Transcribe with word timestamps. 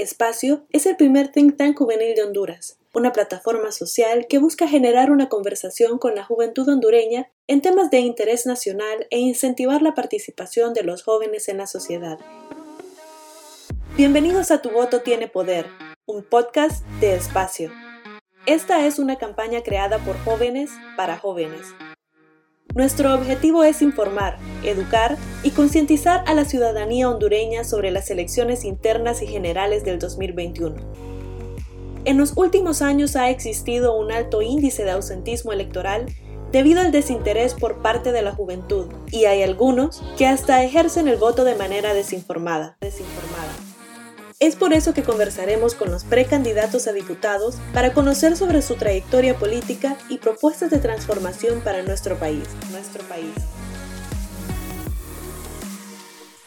Espacio 0.00 0.64
es 0.70 0.86
el 0.86 0.96
primer 0.96 1.28
think 1.28 1.58
tank 1.58 1.76
juvenil 1.76 2.14
de 2.14 2.22
Honduras, 2.22 2.78
una 2.94 3.12
plataforma 3.12 3.70
social 3.70 4.26
que 4.28 4.38
busca 4.38 4.66
generar 4.66 5.10
una 5.10 5.28
conversación 5.28 5.98
con 5.98 6.14
la 6.14 6.24
juventud 6.24 6.66
hondureña 6.70 7.30
en 7.46 7.60
temas 7.60 7.90
de 7.90 7.98
interés 7.98 8.46
nacional 8.46 9.06
e 9.10 9.18
incentivar 9.18 9.82
la 9.82 9.94
participación 9.94 10.72
de 10.72 10.84
los 10.84 11.02
jóvenes 11.02 11.50
en 11.50 11.58
la 11.58 11.66
sociedad. 11.66 12.18
Bienvenidos 13.98 14.50
a 14.50 14.62
Tu 14.62 14.70
Voto 14.70 15.02
Tiene 15.02 15.28
Poder, 15.28 15.66
un 16.06 16.22
podcast 16.22 16.82
de 17.00 17.14
Espacio. 17.16 17.70
Esta 18.46 18.86
es 18.86 18.98
una 18.98 19.18
campaña 19.18 19.62
creada 19.62 19.98
por 19.98 20.16
jóvenes 20.24 20.70
para 20.96 21.18
jóvenes. 21.18 21.66
Nuestro 22.74 23.12
objetivo 23.14 23.64
es 23.64 23.82
informar, 23.82 24.38
educar 24.62 25.16
y 25.42 25.50
concientizar 25.50 26.22
a 26.26 26.34
la 26.34 26.44
ciudadanía 26.44 27.08
hondureña 27.08 27.64
sobre 27.64 27.90
las 27.90 28.10
elecciones 28.10 28.64
internas 28.64 29.22
y 29.22 29.26
generales 29.26 29.84
del 29.84 29.98
2021. 29.98 30.76
En 32.04 32.16
los 32.16 32.36
últimos 32.36 32.80
años 32.80 33.16
ha 33.16 33.28
existido 33.28 33.96
un 33.96 34.12
alto 34.12 34.40
índice 34.40 34.84
de 34.84 34.92
ausentismo 34.92 35.52
electoral 35.52 36.06
debido 36.52 36.80
al 36.80 36.92
desinterés 36.92 37.54
por 37.54 37.82
parte 37.82 38.12
de 38.12 38.22
la 38.22 38.32
juventud, 38.32 38.86
y 39.10 39.24
hay 39.24 39.42
algunos 39.42 40.02
que 40.16 40.26
hasta 40.26 40.62
ejercen 40.62 41.08
el 41.08 41.16
voto 41.16 41.44
de 41.44 41.56
manera 41.56 41.92
desinformada. 41.92 42.76
desinformada. 42.80 43.69
Es 44.42 44.56
por 44.56 44.72
eso 44.72 44.94
que 44.94 45.02
conversaremos 45.02 45.74
con 45.74 45.90
los 45.90 46.04
precandidatos 46.04 46.86
a 46.86 46.94
diputados 46.94 47.56
para 47.74 47.92
conocer 47.92 48.38
sobre 48.38 48.62
su 48.62 48.74
trayectoria 48.76 49.36
política 49.38 49.98
y 50.08 50.16
propuestas 50.16 50.70
de 50.70 50.78
transformación 50.78 51.60
para 51.60 51.82
nuestro 51.82 52.16
país. 52.16 52.48
Nuestro 52.70 53.04
país. 53.04 53.34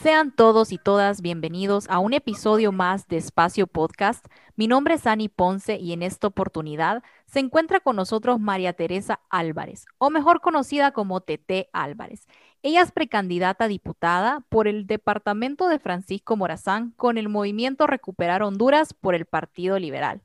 Sean 0.02 0.36
todos 0.36 0.72
y 0.72 0.80
todas 0.80 1.22
bienvenidos 1.22 1.88
a 1.88 2.00
un 2.00 2.14
episodio 2.14 2.72
más 2.72 3.08
de 3.08 3.18
Espacio 3.18 3.68
Podcast. 3.68 4.26
Mi 4.56 4.68
nombre 4.68 4.96
es 4.96 5.06
Ani 5.06 5.30
Ponce 5.30 5.78
y 5.78 5.94
en 5.94 6.02
esta 6.02 6.28
oportunidad 6.28 7.04
se 7.28 7.40
encuentra 7.40 7.80
con 7.80 7.96
nosotros 7.96 8.40
María 8.40 8.74
Teresa 8.74 9.22
Álvarez, 9.30 9.86
o 10.00 10.10
mejor 10.10 10.42
conocida 10.42 10.92
como 10.94 11.22
TT 11.22 11.70
Álvarez. 11.72 12.28
Ella 12.66 12.82
es 12.82 12.94
precandidata 12.94 13.66
a 13.66 13.68
diputada 13.68 14.40
por 14.48 14.70
el 14.70 14.88
departamento 14.88 15.68
de 15.68 15.80
Francisco 15.80 16.38
Morazán 16.38 16.92
con 16.92 17.18
el 17.18 17.28
movimiento 17.28 17.88
Recuperar 17.88 18.42
Honduras 18.42 18.94
por 18.94 19.16
el 19.16 19.26
Partido 19.26 19.78
Liberal. 19.78 20.22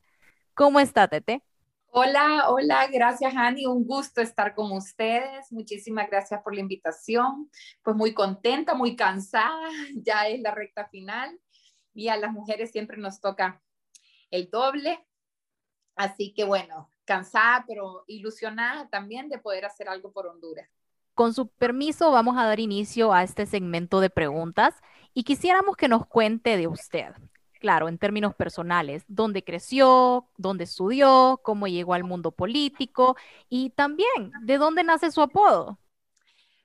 ¿Cómo 0.54 0.78
está, 0.78 1.08
Tete? 1.08 1.42
Hola, 1.88 2.48
hola, 2.48 2.86
gracias 2.92 3.34
Ani, 3.34 3.66
un 3.66 3.84
gusto 3.84 4.20
estar 4.20 4.54
con 4.54 4.70
ustedes. 4.70 5.50
Muchísimas 5.50 6.08
gracias 6.08 6.40
por 6.44 6.54
la 6.54 6.60
invitación. 6.60 7.50
Pues 7.82 7.96
muy 7.96 8.14
contenta, 8.14 8.74
muy 8.74 8.94
cansada, 8.94 9.68
ya 9.96 10.28
es 10.28 10.40
la 10.40 10.52
recta 10.52 10.86
final 10.86 11.40
y 11.92 12.06
a 12.06 12.16
las 12.16 12.30
mujeres 12.30 12.70
siempre 12.70 12.98
nos 12.98 13.20
toca 13.20 13.60
el 14.30 14.48
doble. 14.48 15.04
Así 15.96 16.32
que 16.32 16.44
bueno, 16.44 16.88
cansada, 17.04 17.64
pero 17.66 18.04
ilusionada 18.06 18.88
también 18.90 19.28
de 19.28 19.38
poder 19.38 19.64
hacer 19.64 19.88
algo 19.88 20.12
por 20.12 20.28
Honduras. 20.28 20.77
Con 21.18 21.34
su 21.34 21.48
permiso, 21.48 22.12
vamos 22.12 22.36
a 22.38 22.44
dar 22.44 22.60
inicio 22.60 23.12
a 23.12 23.24
este 23.24 23.44
segmento 23.44 23.98
de 23.98 24.08
preguntas 24.08 24.76
y 25.12 25.24
quisiéramos 25.24 25.76
que 25.76 25.88
nos 25.88 26.06
cuente 26.06 26.56
de 26.56 26.68
usted. 26.68 27.12
Claro, 27.58 27.88
en 27.88 27.98
términos 27.98 28.36
personales, 28.36 29.02
dónde 29.08 29.42
creció, 29.42 30.28
dónde 30.36 30.62
estudió, 30.62 31.40
cómo 31.42 31.66
llegó 31.66 31.94
al 31.94 32.04
mundo 32.04 32.30
político 32.30 33.16
y 33.48 33.70
también 33.70 34.30
de 34.42 34.58
dónde 34.58 34.84
nace 34.84 35.10
su 35.10 35.20
apodo. 35.20 35.80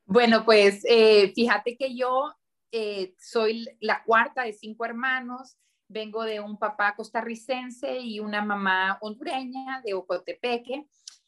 Bueno, 0.05 0.45
pues 0.45 0.85
eh, 0.87 1.33
fíjate 1.33 1.75
que 1.75 1.95
yo 1.95 2.31
eh, 2.71 3.15
soy 3.17 3.67
la 3.79 4.03
cuarta 4.03 4.43
de 4.43 4.53
cinco 4.53 4.85
hermanos, 4.85 5.57
vengo 5.87 6.21
de 6.25 6.41
un 6.41 6.59
papá 6.59 6.93
costarricense 6.95 8.01
y 8.01 8.19
una 8.19 8.45
mamá 8.45 8.99
hondureña 9.01 9.81
de 9.83 9.95
Ocotepeque 9.95 10.85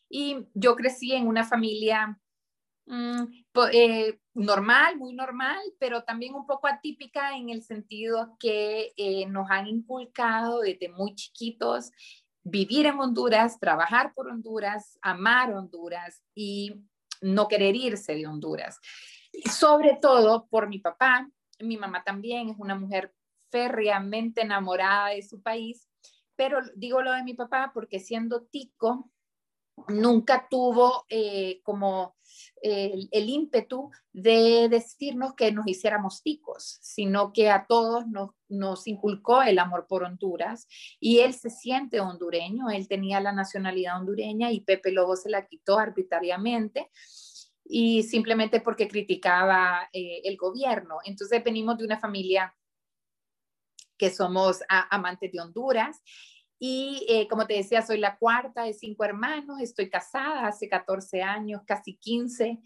y 0.07 0.45
yo 0.53 0.75
crecí 0.75 1.13
en 1.13 1.25
una 1.25 1.43
familia 1.43 2.19
Mm, 2.87 3.23
eh, 3.71 4.19
normal, 4.35 4.97
muy 4.97 5.13
normal, 5.13 5.59
pero 5.79 6.03
también 6.03 6.35
un 6.35 6.45
poco 6.45 6.67
atípica 6.67 7.35
en 7.35 7.49
el 7.49 7.63
sentido 7.63 8.35
que 8.39 8.93
eh, 8.95 9.25
nos 9.25 9.49
han 9.49 9.67
inculcado 9.67 10.59
desde 10.59 10.89
muy 10.89 11.15
chiquitos 11.15 11.91
vivir 12.43 12.85
en 12.85 12.99
Honduras, 12.99 13.59
trabajar 13.59 14.13
por 14.13 14.27
Honduras, 14.27 14.99
amar 15.01 15.51
Honduras 15.51 16.21
y 16.35 16.75
no 17.21 17.47
querer 17.47 17.75
irse 17.75 18.13
de 18.13 18.27
Honduras. 18.27 18.79
sobre 19.51 19.97
todo 20.01 20.47
por 20.47 20.69
mi 20.69 20.79
papá, 20.79 21.27
mi 21.59 21.77
mamá 21.77 22.03
también 22.03 22.49
es 22.49 22.55
una 22.57 22.75
mujer 22.75 23.13
férreamente 23.49 24.41
enamorada 24.41 25.09
de 25.09 25.23
su 25.23 25.41
país, 25.41 25.89
pero 26.35 26.59
digo 26.75 27.01
lo 27.01 27.13
de 27.13 27.23
mi 27.23 27.33
papá 27.33 27.71
porque 27.73 27.99
siendo 27.99 28.43
tico, 28.43 29.11
nunca 29.87 30.47
tuvo 30.49 31.05
eh, 31.09 31.61
como 31.63 32.15
el, 32.61 33.29
ímpetu 33.29 33.91
de 34.11 34.67
decirnos 34.69 35.35
que 35.35 35.51
nos 35.51 35.67
hiciéramos 35.67 36.23
ticos, 36.23 36.79
sino 36.81 37.31
que 37.31 37.51
a 37.51 37.65
todos 37.67 38.07
nos, 38.07 38.31
nos 38.49 38.87
inculcó 38.87 39.43
el 39.43 39.59
amor 39.59 39.85
por 39.87 40.03
Honduras 40.03 40.67
y 40.99 41.19
él 41.19 41.33
se 41.33 41.49
siente 41.49 41.99
hondureño, 41.99 42.69
él 42.69 42.87
tenía 42.87 43.19
la 43.19 43.33
nacionalidad 43.33 43.99
hondureña 43.99 44.51
y 44.51 44.61
Pepe 44.61 44.91
Lobo 44.91 45.15
se 45.15 45.29
la 45.29 45.45
quitó 45.45 45.77
arbitrariamente 45.77 46.89
y 47.63 48.03
simplemente 48.03 48.61
porque 48.61 48.87
criticaba 48.87 49.89
eh, 49.91 50.21
el 50.23 50.37
gobierno. 50.37 50.97
Entonces 51.03 51.43
venimos 51.43 51.77
de 51.77 51.85
una 51.85 51.99
familia 51.99 52.55
que 53.97 54.09
somos 54.09 54.59
amantes 54.67 55.31
de 55.31 55.39
Honduras 55.39 56.01
y 56.59 57.05
eh, 57.09 57.27
como 57.27 57.45
te 57.45 57.55
decía, 57.55 57.81
soy 57.81 57.97
la 57.97 58.17
cuarta 58.17 58.63
de 58.63 58.73
cinco 58.73 59.03
hermanos, 59.03 59.59
estoy 59.59 59.89
casada 59.89 60.47
hace 60.47 60.69
14 60.69 61.21
años, 61.21 61.61
casi 61.65 61.97
15, 61.97 62.59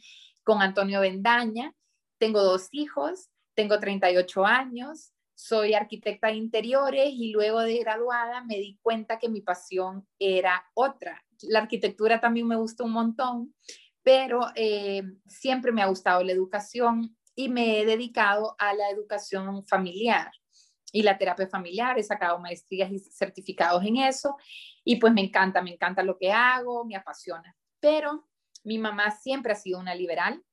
con 0.43 0.61
Antonio 0.61 1.01
Bendaña. 1.01 1.73
Tengo 2.19 2.43
dos 2.43 2.67
hijos, 2.71 3.29
tengo 3.55 3.79
38 3.79 4.45
años, 4.45 5.11
soy 5.33 5.73
arquitecta 5.73 6.27
de 6.27 6.35
interiores 6.35 7.09
y 7.13 7.31
luego 7.31 7.61
de 7.61 7.79
graduada 7.79 8.43
me 8.43 8.57
di 8.57 8.77
cuenta 8.81 9.17
que 9.17 9.29
mi 9.29 9.41
pasión 9.41 10.07
era 10.19 10.65
otra. 10.73 11.23
La 11.43 11.59
arquitectura 11.59 12.19
también 12.19 12.47
me 12.47 12.57
gusta 12.57 12.83
un 12.83 12.91
montón, 12.91 13.55
pero 14.03 14.41
eh, 14.55 15.03
siempre 15.27 15.71
me 15.71 15.81
ha 15.81 15.87
gustado 15.87 16.23
la 16.23 16.33
educación 16.33 17.17
y 17.35 17.49
me 17.49 17.79
he 17.79 17.85
dedicado 17.85 18.55
a 18.59 18.73
la 18.73 18.89
educación 18.89 19.65
familiar 19.65 20.29
y 20.91 21.03
la 21.03 21.17
terapia 21.17 21.47
familiar, 21.47 21.97
he 21.97 22.03
sacado 22.03 22.39
maestrías 22.39 22.91
y 22.91 22.99
certificados 22.99 23.83
en 23.85 23.97
eso 23.97 24.37
y 24.83 24.95
pues 24.97 25.13
me 25.13 25.21
encanta, 25.21 25.61
me 25.61 25.73
encanta 25.73 26.03
lo 26.03 26.17
que 26.17 26.31
hago, 26.31 26.85
me 26.85 26.95
apasiona. 26.95 27.55
Pero 27.79 28.27
mi 28.63 28.77
mamá 28.77 29.11
siempre 29.11 29.51
ha 29.51 29.55
sido 29.55 29.79
una 29.79 29.95
liberal 29.95 30.43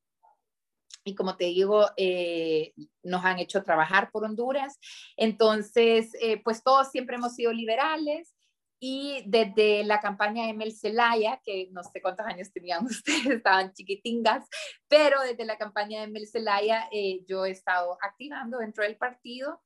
y 1.04 1.14
como 1.14 1.36
te 1.36 1.44
digo, 1.44 1.86
eh, 1.96 2.74
nos 3.04 3.24
han 3.24 3.38
hecho 3.38 3.62
trabajar 3.62 4.10
por 4.10 4.24
Honduras. 4.24 4.78
Entonces, 5.16 6.10
eh, 6.20 6.42
pues 6.42 6.64
todos 6.64 6.90
siempre 6.90 7.14
hemos 7.14 7.34
sido 7.34 7.52
liberales 7.52 8.34
y 8.80 9.22
desde 9.26 9.84
la 9.84 10.00
campaña 10.00 10.46
de 10.46 10.52
Mel 10.52 10.76
Zelaya, 10.76 11.40
que 11.44 11.68
no 11.70 11.82
sé 11.84 12.02
cuántos 12.02 12.26
años 12.26 12.52
tenían 12.52 12.84
ustedes, 12.86 13.26
estaban 13.26 13.72
chiquitingas, 13.72 14.48
pero 14.88 15.20
desde 15.22 15.44
la 15.44 15.56
campaña 15.56 16.00
de 16.00 16.08
Mel 16.08 16.26
Zelaya 16.26 16.88
eh, 16.90 17.24
yo 17.26 17.46
he 17.46 17.52
estado 17.52 17.96
activando 18.02 18.58
dentro 18.58 18.82
del 18.82 18.96
partido 18.96 19.62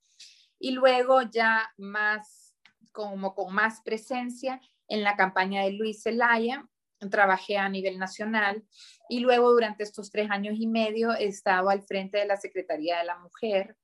y 0.61 0.71
luego 0.71 1.23
ya 1.23 1.69
más, 1.77 2.55
como 2.91 3.33
con 3.33 3.53
más 3.53 3.81
presencia 3.81 4.61
en 4.87 5.03
la 5.03 5.15
campaña 5.15 5.63
de 5.63 5.71
Luis 5.71 6.03
Zelaya, 6.03 6.67
trabajé 7.09 7.57
a 7.57 7.67
nivel 7.67 7.97
nacional 7.97 8.63
y 9.09 9.21
luego 9.21 9.51
durante 9.51 9.83
estos 9.83 10.11
tres 10.11 10.29
años 10.29 10.55
y 10.59 10.67
medio 10.67 11.13
he 11.15 11.25
estado 11.25 11.69
al 11.69 11.81
frente 11.81 12.19
de 12.19 12.27
la 12.27 12.37
Secretaría 12.37 12.99
de 12.99 13.05
la 13.05 13.17
Mujer 13.17 13.75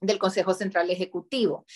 del 0.00 0.18
Consejo 0.18 0.54
Central 0.54 0.90
Ejecutivo. 0.90 1.66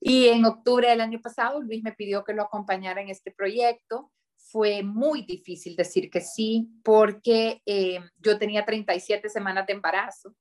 Y 0.00 0.28
en 0.28 0.44
octubre 0.46 0.88
del 0.88 1.00
año 1.00 1.20
pasado, 1.20 1.60
Luis 1.60 1.82
me 1.82 1.92
pidió 1.92 2.24
que 2.24 2.32
lo 2.32 2.42
acompañara 2.42 3.02
en 3.02 3.08
este 3.08 3.30
proyecto. 3.30 4.10
Fue 4.36 4.82
muy 4.82 5.22
difícil 5.22 5.76
decir 5.76 6.10
que 6.10 6.20
sí, 6.20 6.70
porque 6.82 7.62
eh, 7.66 8.00
yo 8.18 8.38
tenía 8.38 8.64
37 8.64 9.28
semanas 9.28 9.66
de 9.66 9.74
embarazo 9.74 10.34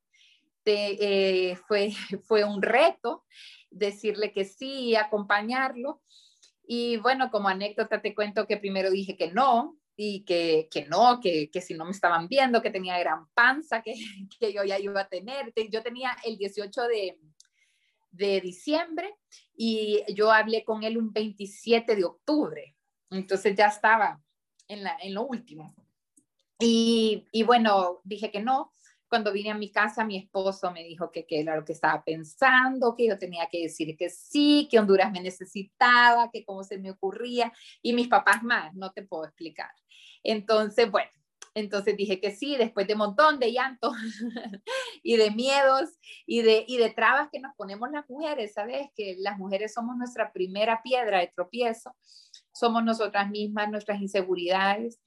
eh, 0.65 1.55
fue, 1.67 1.91
fue 2.23 2.43
un 2.43 2.61
reto 2.61 3.25
decirle 3.69 4.31
que 4.31 4.45
sí, 4.45 4.95
acompañarlo. 4.95 6.01
Y 6.63 6.97
bueno, 6.97 7.31
como 7.31 7.49
anécdota 7.49 8.01
te 8.01 8.13
cuento 8.15 8.47
que 8.47 8.57
primero 8.57 8.91
dije 8.91 9.17
que 9.17 9.31
no 9.31 9.77
y 9.95 10.23
que, 10.23 10.67
que 10.71 10.85
no, 10.85 11.19
que, 11.19 11.49
que, 11.51 11.61
si 11.61 11.73
no 11.73 11.85
me 11.85 11.91
estaban 11.91 12.27
viendo, 12.27 12.61
que 12.61 12.69
tenía 12.69 12.99
gran 12.99 13.27
panza, 13.33 13.81
que, 13.81 13.93
que 14.39 14.53
yo 14.53 14.63
ya 14.63 14.79
iba 14.79 15.01
a 15.01 15.09
tener. 15.09 15.53
Yo 15.69 15.81
tenía 15.83 16.15
el 16.23 16.37
18 16.37 16.81
de, 16.83 17.19
de 18.11 18.41
diciembre 18.41 19.15
y 19.55 20.03
yo 20.13 20.31
hablé 20.31 20.63
con 20.63 20.83
él 20.83 20.97
un 20.97 21.11
27 21.11 21.95
de 21.95 22.03
octubre. 22.03 22.75
Entonces 23.09 23.55
ya 23.55 23.67
estaba 23.67 24.21
en, 24.67 24.83
la, 24.83 24.97
en 25.01 25.13
lo 25.13 25.23
último. 25.23 25.75
Y, 26.59 27.25
y, 27.31 27.43
bueno, 27.43 28.01
dije 28.03 28.31
que 28.31 28.39
no, 28.39 28.73
Cuando 29.11 29.33
vine 29.33 29.51
a 29.51 29.55
mi 29.55 29.69
casa, 29.69 30.05
mi 30.05 30.15
esposo 30.15 30.71
me 30.71 30.85
dijo 30.85 31.11
que 31.11 31.25
qué 31.25 31.41
era 31.41 31.57
lo 31.57 31.65
que 31.65 31.73
estaba 31.73 32.01
pensando, 32.01 32.95
que 32.95 33.07
yo 33.07 33.17
tenía 33.17 33.45
que 33.51 33.63
decir 33.63 33.97
que 33.97 34.09
sí, 34.09 34.69
que 34.71 34.79
Honduras 34.79 35.11
me 35.11 35.19
necesitaba, 35.19 36.31
que 36.31 36.45
cómo 36.45 36.63
se 36.63 36.77
me 36.77 36.91
ocurría, 36.91 37.51
y 37.81 37.91
mis 37.91 38.07
papás 38.07 38.41
más, 38.41 38.73
no 38.73 38.93
te 38.93 39.03
puedo 39.03 39.25
explicar. 39.25 39.69
Entonces, 40.23 40.89
bueno, 40.89 41.11
entonces 41.55 41.97
dije 41.97 42.21
que 42.21 42.31
sí, 42.31 42.55
después 42.55 42.87
de 42.87 42.93
un 42.93 42.99
montón 42.99 43.37
de 43.37 43.51
llanto 43.51 43.91
y 45.03 45.17
de 45.17 45.29
miedos 45.31 45.89
y 46.25 46.41
de, 46.43 46.63
y 46.65 46.77
de 46.77 46.91
trabas 46.91 47.27
que 47.33 47.41
nos 47.41 47.53
ponemos 47.57 47.91
las 47.91 48.09
mujeres, 48.09 48.53
¿sabes? 48.53 48.87
Que 48.95 49.17
las 49.19 49.37
mujeres 49.37 49.73
somos 49.73 49.97
nuestra 49.97 50.31
primera 50.31 50.81
piedra 50.81 51.19
de 51.19 51.27
tropiezo, 51.27 51.93
somos 52.53 52.81
nosotras 52.85 53.29
mismas, 53.29 53.69
nuestras 53.69 53.99
inseguridades. 53.99 55.01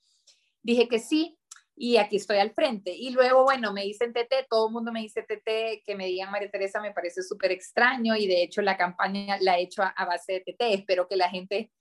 Dije 0.63 0.89
que 0.89 0.99
sí, 0.99 1.39
y 1.77 1.97
aquí 1.97 2.17
estoy 2.17 2.39
al 2.39 2.53
frente. 2.53 2.95
Y 2.95 3.11
luego, 3.11 3.43
bueno, 3.45 3.73
me 3.73 3.83
dicen 3.83 4.13
TT, 4.13 4.47
todo 4.49 4.69
el 4.69 4.73
mundo 4.73 4.93
me 4.93 5.01
dice 5.01 5.23
TT, 5.23 5.83
que 5.85 5.97
me 5.97 6.07
digan 6.07 6.31
María 6.31 6.51
Teresa 6.51 6.81
me 6.81 6.93
parece 6.93 7.23
súper 7.23 7.51
extraño 7.53 8.15
y 8.17 8.27
de 8.27 8.43
hecho 8.43 8.63
la 8.63 8.77
campaña 8.77 9.39
la 9.41 9.59
he 9.59 9.63
hecho 9.63 9.83
a, 9.83 10.05
base 10.05 10.35
de 10.35 10.41
TT. 10.41 10.63
Espero 10.75 11.09
que 11.09 11.17
la 11.17 11.29
gente 11.29 11.73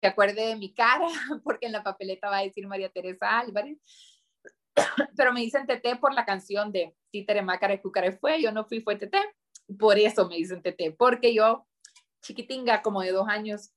se 0.00 0.06
acuerde 0.06 0.46
de 0.46 0.56
mi 0.56 0.74
cara, 0.74 1.06
porque 1.44 1.66
en 1.66 1.72
la 1.72 1.82
papeleta 1.82 2.28
va 2.28 2.38
a 2.38 2.42
decir 2.42 2.66
María 2.66 2.90
Teresa 2.90 3.38
Álvarez. 3.38 3.78
Pero 5.16 5.32
me 5.32 5.40
dicen 5.40 5.66
TT 5.66 5.98
por 6.00 6.14
la 6.14 6.24
canción 6.24 6.70
de 6.70 6.94
Títere 7.10 7.42
Mácara 7.42 7.80
Cúcare 7.80 8.12
fue, 8.12 8.42
yo 8.42 8.52
no 8.52 8.66
fui, 8.66 8.80
fue 8.80 8.96
TT. 8.96 9.16
Por 9.78 9.98
eso 9.98 10.28
me 10.28 10.36
dicen 10.36 10.62
TT, 10.62 10.96
porque 10.98 11.32
yo, 11.32 11.66
chiquitinga, 12.22 12.82
como 12.82 13.00
de 13.00 13.12
dos 13.12 13.28
años, 13.28 13.72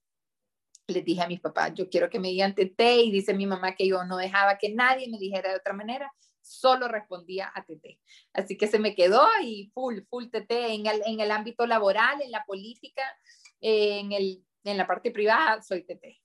les 0.87 1.05
dije 1.05 1.21
a 1.21 1.27
mis 1.27 1.39
papás, 1.39 1.73
yo 1.73 1.89
quiero 1.89 2.09
que 2.09 2.19
me 2.19 2.29
digan 2.29 2.55
Tete 2.55 2.97
y 2.97 3.11
dice 3.11 3.33
mi 3.33 3.45
mamá 3.45 3.75
que 3.75 3.87
yo 3.87 4.03
no 4.03 4.17
dejaba 4.17 4.57
que 4.57 4.73
nadie 4.73 5.09
me 5.09 5.17
dijera 5.17 5.49
de 5.49 5.57
otra 5.57 5.73
manera, 5.73 6.11
solo 6.41 6.87
respondía 6.87 7.51
a 7.55 7.63
Tete. 7.63 7.99
Así 8.33 8.57
que 8.57 8.67
se 8.67 8.79
me 8.79 8.95
quedó 8.95 9.25
y 9.41 9.71
full, 9.73 9.99
full 10.09 10.25
Tete 10.27 10.73
en 10.73 10.85
el, 11.19 11.31
ámbito 11.31 11.65
laboral, 11.65 12.21
en 12.21 12.31
la 12.31 12.43
política, 12.45 13.01
en, 13.61 14.11
el, 14.11 14.43
en 14.65 14.77
la 14.77 14.85
parte 14.85 15.11
privada, 15.11 15.61
soy 15.61 15.83
Tete. 15.83 16.19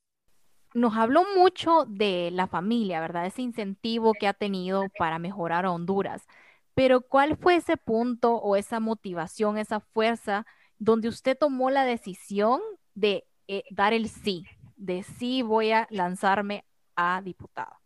Nos 0.75 0.97
habló 0.97 1.25
mucho 1.37 1.87
de 1.89 2.31
la 2.33 2.47
familia, 2.47 3.01
¿verdad? 3.01 3.27
Ese 3.27 3.43
incentivo 3.43 4.13
que 4.13 4.27
ha 4.27 4.35
tenido 4.35 4.87
para 4.99 5.19
mejorar 5.19 5.65
a 5.65 5.71
Honduras. 5.71 6.27
Pero 6.75 7.01
¿cuál 7.01 7.37
fue 7.37 7.57
ese 7.57 7.77
punto 7.77 8.35
o 8.37 8.55
esa 8.55 8.79
motivación, 8.79 9.57
esa 9.57 9.81
fuerza 9.81 10.47
donde 10.79 11.09
usted 11.09 11.37
tomó 11.37 11.71
la 11.71 11.85
decisión 11.85 12.61
de 12.95 13.27
eh, 13.49 13.65
dar 13.71 13.93
el 13.93 14.09
sí, 14.09 14.45
de 14.77 15.03
sí 15.03 15.43
voy 15.43 15.73
a 15.73 15.89
lanzarme 15.91 16.65
a 16.95 17.21
diputado? 17.23 17.77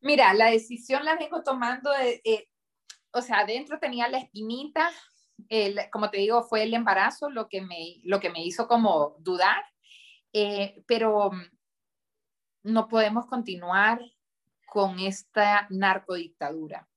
Mira, 0.00 0.34
la 0.34 0.46
decisión 0.46 1.04
la 1.04 1.16
vengo 1.16 1.42
tomando, 1.42 1.90
eh, 1.94 2.48
o 3.12 3.22
sea, 3.22 3.40
adentro 3.40 3.78
tenía 3.78 4.08
la 4.08 4.18
espinita, 4.18 4.90
como 5.92 6.10
te 6.10 6.18
digo, 6.18 6.42
fue 6.42 6.62
el 6.62 6.74
embarazo 6.74 7.30
lo 7.30 7.48
que 7.48 7.60
me, 7.60 8.00
lo 8.02 8.20
que 8.20 8.30
me 8.30 8.44
hizo 8.44 8.66
como 8.66 9.16
dudar, 9.18 9.62
eh, 10.32 10.82
pero 10.86 11.30
no 12.62 12.88
podemos 12.88 13.26
continuar 13.26 14.00
con 14.66 14.98
esta 14.98 15.66
narcodictadura. 15.70 16.88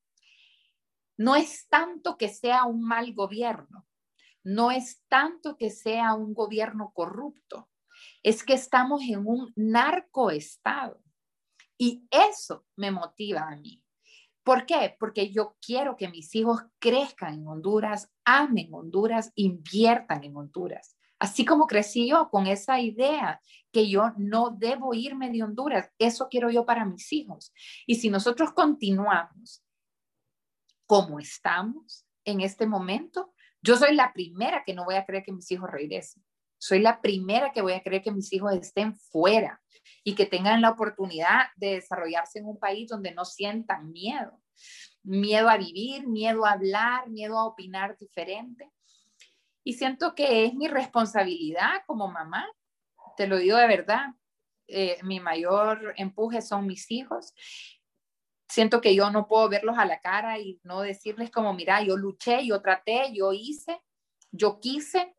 No 1.17 1.35
es 1.35 1.67
tanto 1.67 2.17
que 2.17 2.29
sea 2.29 2.65
un 2.65 2.81
mal 2.81 3.13
gobierno, 3.13 3.85
no 4.43 4.71
es 4.71 5.03
tanto 5.07 5.57
que 5.57 5.69
sea 5.69 6.13
un 6.13 6.33
gobierno 6.33 6.91
corrupto, 6.93 7.69
es 8.23 8.43
que 8.43 8.53
estamos 8.53 9.01
en 9.03 9.25
un 9.25 9.51
narcoestado. 9.55 11.01
Y 11.77 12.07
eso 12.11 12.65
me 12.75 12.91
motiva 12.91 13.41
a 13.41 13.55
mí. 13.55 13.81
¿Por 14.43 14.65
qué? 14.65 14.95
Porque 14.99 15.31
yo 15.31 15.55
quiero 15.61 15.95
que 15.95 16.09
mis 16.09 16.33
hijos 16.35 16.61
crezcan 16.79 17.35
en 17.35 17.47
Honduras, 17.47 18.11
amen 18.25 18.73
Honduras, 18.73 19.31
inviertan 19.35 20.23
en 20.23 20.35
Honduras. 20.35 20.97
Así 21.19 21.45
como 21.45 21.67
crecí 21.67 22.09
yo 22.09 22.29
con 22.29 22.47
esa 22.47 22.79
idea 22.79 23.41
que 23.71 23.89
yo 23.89 24.13
no 24.17 24.49
debo 24.49 24.93
irme 24.93 25.29
de 25.29 25.43
Honduras, 25.43 25.91
eso 25.99 26.27
quiero 26.29 26.49
yo 26.49 26.65
para 26.65 26.85
mis 26.85 27.11
hijos. 27.11 27.53
Y 27.85 27.95
si 27.95 28.09
nosotros 28.09 28.53
continuamos 28.53 29.63
como 30.85 31.19
estamos 31.19 32.05
en 32.23 32.41
este 32.41 32.65
momento, 32.65 33.33
yo 33.61 33.75
soy 33.75 33.93
la 33.93 34.13
primera 34.13 34.63
que 34.65 34.73
no 34.73 34.85
voy 34.85 34.95
a 34.95 35.05
creer 35.05 35.23
que 35.23 35.33
mis 35.33 35.51
hijos 35.51 35.69
regresen. 35.69 36.23
Soy 36.59 36.79
la 36.79 37.01
primera 37.01 37.51
que 37.51 37.61
voy 37.61 37.73
a 37.73 37.81
creer 37.81 38.03
que 38.03 38.11
mis 38.11 38.31
hijos 38.33 38.53
estén 38.53 38.95
fuera 38.95 39.61
y 40.03 40.13
que 40.13 40.25
tengan 40.25 40.61
la 40.61 40.71
oportunidad 40.71 41.47
de 41.55 41.75
desarrollarse 41.75 42.39
en 42.39 42.45
un 42.45 42.59
país 42.59 42.89
donde 42.89 43.13
no 43.13 43.25
sientan 43.25 43.91
miedo. 43.91 44.41
Miedo 45.01 45.49
a 45.49 45.57
vivir, 45.57 46.07
miedo 46.07 46.45
a 46.45 46.51
hablar, 46.51 47.09
miedo 47.09 47.37
a 47.37 47.45
opinar 47.45 47.97
diferente. 47.97 48.69
Y 49.63 49.73
siento 49.73 50.15
que 50.15 50.45
es 50.45 50.53
mi 50.53 50.67
responsabilidad 50.67 51.81
como 51.87 52.09
mamá, 52.09 52.45
te 53.15 53.27
lo 53.27 53.37
digo 53.37 53.57
de 53.57 53.67
verdad, 53.67 54.07
eh, 54.67 54.97
mi 55.03 55.19
mayor 55.19 55.93
empuje 55.97 56.41
son 56.41 56.67
mis 56.67 56.91
hijos. 56.91 57.33
Siento 58.49 58.81
que 58.81 58.95
yo 58.95 59.11
no 59.11 59.27
puedo 59.27 59.47
verlos 59.47 59.77
a 59.77 59.85
la 59.85 59.99
cara 59.99 60.39
y 60.39 60.59
no 60.63 60.81
decirles 60.81 61.31
como, 61.31 61.53
mira, 61.53 61.81
yo 61.83 61.95
luché, 61.95 62.45
yo 62.45 62.61
traté, 62.61 63.13
yo 63.13 63.31
hice, 63.31 63.79
yo 64.31 64.59
quise, 64.59 65.15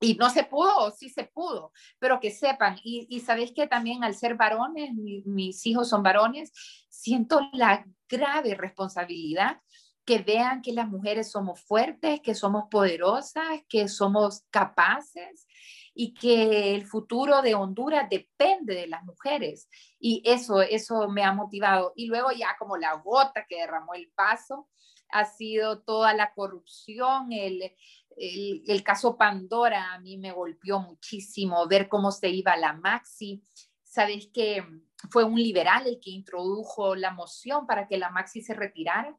y 0.00 0.14
no 0.14 0.30
se 0.30 0.44
pudo, 0.44 0.76
o 0.78 0.90
sí 0.90 1.08
se 1.08 1.24
pudo, 1.24 1.72
pero 1.98 2.20
que 2.20 2.30
sepan, 2.30 2.76
y, 2.84 3.20
sabéis 3.20 3.52
que 3.52 3.66
también 3.66 4.04
al 4.04 4.14
ser 4.14 4.36
varones, 4.36 4.94
mis 4.94 5.66
hijos 5.66 5.88
son 5.88 6.02
varones, 6.02 6.52
siento 6.88 7.40
la 7.52 7.84
grave 8.08 8.54
responsabilidad 8.54 9.60
que 10.04 10.18
vean 10.20 10.62
que 10.62 10.72
las 10.72 10.88
mujeres 10.88 11.30
somos 11.30 11.60
fuertes, 11.60 12.20
que 12.20 12.34
somos 12.34 12.64
poderosas, 12.70 13.60
que 13.68 13.88
somos 13.88 14.44
capaces 14.50 15.46
y 15.92 16.14
que 16.14 16.74
el 16.74 16.86
futuro 16.86 17.42
de 17.42 17.54
Honduras 17.54 18.08
depende 18.08 18.74
de 18.74 18.86
las 18.86 19.04
mujeres. 19.04 19.68
Y 19.98 20.22
eso, 20.24 20.62
eso 20.62 21.08
me 21.08 21.24
ha 21.24 21.32
motivado. 21.32 21.92
Y 21.94 22.06
luego 22.06 22.30
ya 22.30 22.56
como 22.58 22.78
la 22.78 22.94
gota 22.94 23.44
que 23.46 23.56
derramó 23.56 23.92
el 23.92 24.10
paso, 24.14 24.70
ha 25.10 25.24
sido 25.24 25.80
toda 25.82 26.14
la 26.14 26.32
corrupción, 26.32 27.30
el, 27.32 27.74
el, 28.18 28.82
caso 28.82 29.16
Pandora 29.16 29.92
a 29.92 30.00
mí 30.00 30.18
me 30.18 30.32
golpeó 30.32 30.80
muchísimo, 30.80 31.66
ver 31.66 31.88
cómo 31.88 32.10
se 32.10 32.28
iba 32.28 32.56
la 32.56 32.72
Maxi. 32.72 33.42
Sabes 33.84 34.28
que 34.32 34.64
fue 35.10 35.24
un 35.24 35.36
liberal 35.36 35.86
el 35.86 36.00
que 36.00 36.10
introdujo 36.10 36.94
la 36.94 37.12
moción 37.12 37.66
para 37.66 37.86
que 37.86 37.98
la 37.98 38.10
Maxi 38.10 38.42
se 38.42 38.54
retirara. 38.54 39.16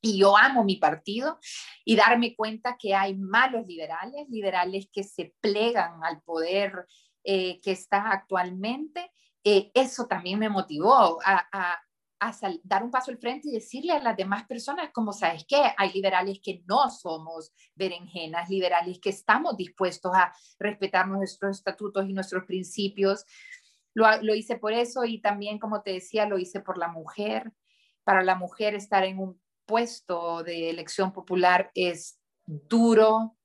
Y 0.00 0.18
yo 0.18 0.36
amo 0.36 0.62
mi 0.62 0.76
partido 0.76 1.38
y 1.84 1.96
darme 1.96 2.36
cuenta 2.36 2.76
que 2.78 2.94
hay 2.94 3.16
malos 3.16 3.66
liberales, 3.66 4.28
liberales 4.28 4.88
que 4.92 5.02
se 5.02 5.34
plegan 5.40 6.04
al 6.04 6.22
poder 6.22 6.86
eh, 7.24 7.60
que 7.60 7.72
está 7.72 8.10
actualmente. 8.10 9.10
Eh, 9.42 9.70
eso 9.74 10.06
también 10.06 10.38
me 10.38 10.48
motivó 10.48 11.18
a, 11.24 11.48
a 11.50 11.85
dar 12.62 12.82
un 12.82 12.90
paso 12.90 13.10
al 13.10 13.18
frente 13.18 13.48
y 13.48 13.52
decirle 13.52 13.92
a 13.92 14.02
las 14.02 14.16
demás 14.16 14.46
personas, 14.46 14.90
como 14.92 15.12
sabes 15.12 15.44
que 15.46 15.60
hay 15.76 15.92
liberales 15.92 16.40
que 16.42 16.62
no 16.66 16.90
somos 16.90 17.52
berenjenas, 17.74 18.48
liberales 18.48 18.98
que 19.00 19.10
estamos 19.10 19.56
dispuestos 19.56 20.12
a 20.14 20.32
respetar 20.58 21.08
nuestros 21.08 21.58
estatutos 21.58 22.08
y 22.08 22.12
nuestros 22.12 22.44
principios. 22.44 23.24
Lo, 23.94 24.06
lo 24.22 24.34
hice 24.34 24.56
por 24.56 24.72
eso 24.72 25.04
y 25.04 25.20
también, 25.20 25.58
como 25.58 25.82
te 25.82 25.92
decía, 25.92 26.26
lo 26.26 26.38
hice 26.38 26.60
por 26.60 26.78
la 26.78 26.88
mujer. 26.88 27.52
Para 28.04 28.22
la 28.22 28.34
mujer 28.34 28.74
estar 28.74 29.04
en 29.04 29.18
un 29.18 29.40
puesto 29.66 30.42
de 30.42 30.70
elección 30.70 31.12
popular 31.12 31.70
es 31.74 32.18
duro, 32.46 33.36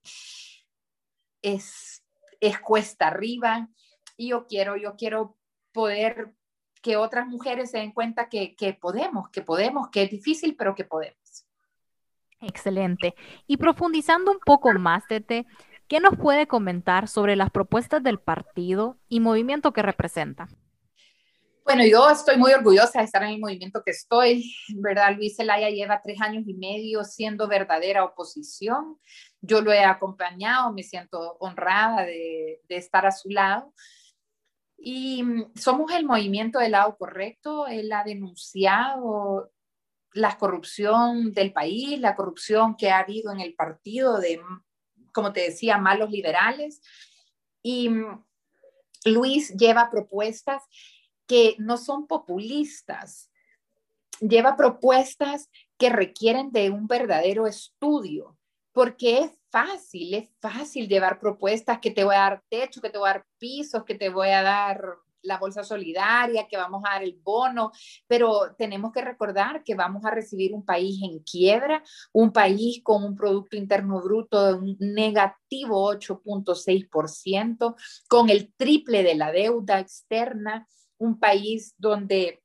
es, 1.41 2.05
es 2.39 2.59
cuesta 2.59 3.07
arriba. 3.07 3.69
Y 4.15 4.29
yo 4.29 4.45
quiero, 4.47 4.77
yo 4.77 4.95
quiero 4.95 5.37
poder 5.71 6.35
que 6.81 6.97
otras 6.97 7.27
mujeres 7.27 7.71
se 7.71 7.77
den 7.77 7.91
cuenta 7.91 8.27
que, 8.29 8.55
podemos, 8.79 9.29
que 9.29 9.41
podemos, 9.41 9.89
que 9.89 10.03
es 10.03 10.09
difícil, 10.09 10.55
pero 10.55 10.75
que 10.75 10.83
podemos. 10.83 11.45
Excelente. 12.41 13.13
Y 13.47 13.57
profundizando 13.57 14.31
un 14.31 14.39
poco 14.39 14.73
más, 14.73 15.05
Tete, 15.07 15.45
¿qué 15.87 15.99
nos 15.99 16.17
puede 16.17 16.47
comentar 16.47 17.07
sobre 17.07 17.35
las 17.35 17.51
propuestas 17.51 18.01
del 18.01 18.19
partido 18.19 18.97
y 19.07 19.19
movimiento 19.19 19.73
que 19.73 19.83
representa? 19.83 20.47
Bueno, 21.63 21.85
yo 21.85 22.09
estoy 22.09 22.37
muy 22.37 22.51
orgullosa 22.53 22.99
de 22.99 23.05
estar 23.05 23.21
en 23.21 23.29
el 23.29 23.39
movimiento 23.39 23.83
que 23.85 23.91
estoy, 23.91 24.51
¿verdad? 24.77 25.15
Luis 25.15 25.35
Zelaya 25.35 25.69
lleva 25.69 26.01
tres 26.03 26.19
años 26.19 26.43
y 26.47 26.55
medio 26.55 27.03
siendo 27.03 27.47
verdadera 27.47 28.03
oposición. 28.03 28.97
Yo 29.41 29.61
lo 29.61 29.71
he 29.71 29.83
acompañado, 29.83 30.73
me 30.73 30.81
siento 30.81 31.37
honrada 31.39 32.03
de, 32.03 32.61
de 32.67 32.75
estar 32.75 33.05
a 33.05 33.11
su 33.11 33.29
lado. 33.29 33.71
Y 34.83 35.23
mm, 35.23 35.53
somos 35.55 35.91
el 35.91 36.05
movimiento 36.05 36.59
del 36.59 36.71
lado 36.71 36.97
correcto. 36.97 37.67
Él 37.67 37.91
ha 37.91 38.03
denunciado 38.03 39.51
la 40.13 40.37
corrupción 40.37 41.33
del 41.33 41.53
país, 41.53 41.99
la 41.99 42.15
corrupción 42.15 42.75
que 42.75 42.89
ha 42.89 42.99
habido 42.99 43.31
en 43.31 43.39
el 43.39 43.53
partido 43.53 44.19
de, 44.19 44.39
mm, 44.39 44.63
como 45.13 45.31
te 45.33 45.41
decía, 45.41 45.77
malos 45.77 46.09
liberales. 46.09 46.81
Y 47.61 47.89
mm, 47.89 48.25
Luis 49.05 49.55
lleva 49.55 49.89
propuestas 49.89 50.63
que 51.27 51.55
no 51.59 51.77
son 51.77 52.07
populistas, 52.07 53.31
lleva 54.19 54.55
propuestas 54.55 55.49
que 55.77 55.89
requieren 55.89 56.51
de 56.51 56.69
un 56.71 56.87
verdadero 56.87 57.47
estudio, 57.47 58.37
porque 58.73 59.19
es 59.19 59.40
fácil, 59.51 60.13
es 60.13 60.29
fácil 60.39 60.87
llevar 60.87 61.19
propuestas 61.19 61.79
que 61.79 61.91
te 61.91 62.03
voy 62.03 62.15
a 62.15 62.19
dar 62.19 62.43
techo, 62.49 62.81
que 62.81 62.89
te 62.89 62.97
voy 62.97 63.09
a 63.09 63.13
dar 63.13 63.25
pisos, 63.37 63.83
que 63.83 63.95
te 63.95 64.09
voy 64.09 64.29
a 64.29 64.41
dar 64.41 64.81
la 65.23 65.37
bolsa 65.37 65.63
solidaria, 65.63 66.47
que 66.47 66.57
vamos 66.57 66.81
a 66.85 66.93
dar 66.93 67.03
el 67.03 67.19
bono, 67.21 67.71
pero 68.07 68.55
tenemos 68.57 68.91
que 68.91 69.01
recordar 69.01 69.63
que 69.63 69.75
vamos 69.75 70.03
a 70.05 70.11
recibir 70.11 70.53
un 70.53 70.65
país 70.65 70.99
en 71.03 71.19
quiebra, 71.19 71.83
un 72.11 72.31
país 72.31 72.81
con 72.83 73.03
un 73.03 73.15
Producto 73.15 73.55
Interno 73.55 74.01
Bruto 74.01 74.61
negativo 74.79 75.93
8.6%, 75.93 77.75
con 78.07 78.29
el 78.29 78.53
triple 78.55 79.03
de 79.03 79.15
la 79.15 79.31
deuda 79.31 79.79
externa, 79.79 80.67
un 80.97 81.19
país 81.19 81.75
donde 81.77 82.40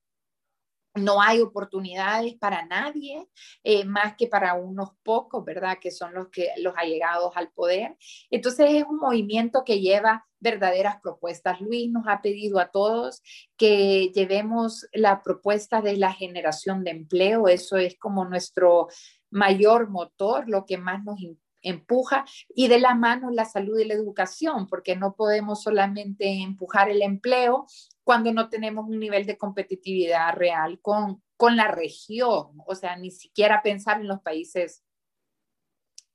no 0.96 1.20
hay 1.20 1.40
oportunidades 1.40 2.34
para 2.34 2.64
nadie, 2.66 3.28
eh, 3.62 3.84
más 3.84 4.16
que 4.16 4.26
para 4.26 4.54
unos 4.54 4.90
pocos, 5.02 5.44
¿verdad? 5.44 5.78
Que 5.80 5.90
son 5.90 6.14
los 6.14 6.28
que 6.28 6.50
los 6.58 6.74
allegados 6.76 7.32
al 7.36 7.50
poder. 7.50 7.96
Entonces 8.30 8.66
es 8.70 8.84
un 8.84 8.98
movimiento 8.98 9.64
que 9.64 9.80
lleva 9.80 10.26
verdaderas 10.40 11.00
propuestas. 11.02 11.60
Luis 11.60 11.90
nos 11.90 12.04
ha 12.06 12.20
pedido 12.22 12.58
a 12.58 12.70
todos 12.70 13.22
que 13.56 14.10
llevemos 14.14 14.86
la 14.92 15.22
propuesta 15.22 15.80
de 15.80 15.96
la 15.96 16.12
generación 16.12 16.84
de 16.84 16.90
empleo. 16.90 17.48
Eso 17.48 17.76
es 17.76 17.98
como 17.98 18.24
nuestro 18.24 18.88
mayor 19.30 19.88
motor, 19.88 20.48
lo 20.48 20.66
que 20.66 20.78
más 20.78 21.04
nos 21.04 21.18
empuja 21.62 22.24
y 22.54 22.68
de 22.68 22.78
la 22.78 22.94
mano 22.94 23.30
la 23.30 23.44
salud 23.44 23.78
y 23.78 23.84
la 23.84 23.94
educación, 23.94 24.68
porque 24.68 24.94
no 24.94 25.14
podemos 25.14 25.62
solamente 25.62 26.42
empujar 26.42 26.90
el 26.90 27.02
empleo 27.02 27.66
cuando 28.06 28.32
no 28.32 28.48
tenemos 28.48 28.88
un 28.88 29.00
nivel 29.00 29.26
de 29.26 29.36
competitividad 29.36 30.32
real 30.34 30.78
con, 30.80 31.24
con 31.36 31.56
la 31.56 31.66
región, 31.66 32.52
o 32.64 32.74
sea, 32.76 32.94
ni 32.94 33.10
siquiera 33.10 33.62
pensar 33.62 34.00
en 34.00 34.06
los 34.06 34.20
países 34.20 34.84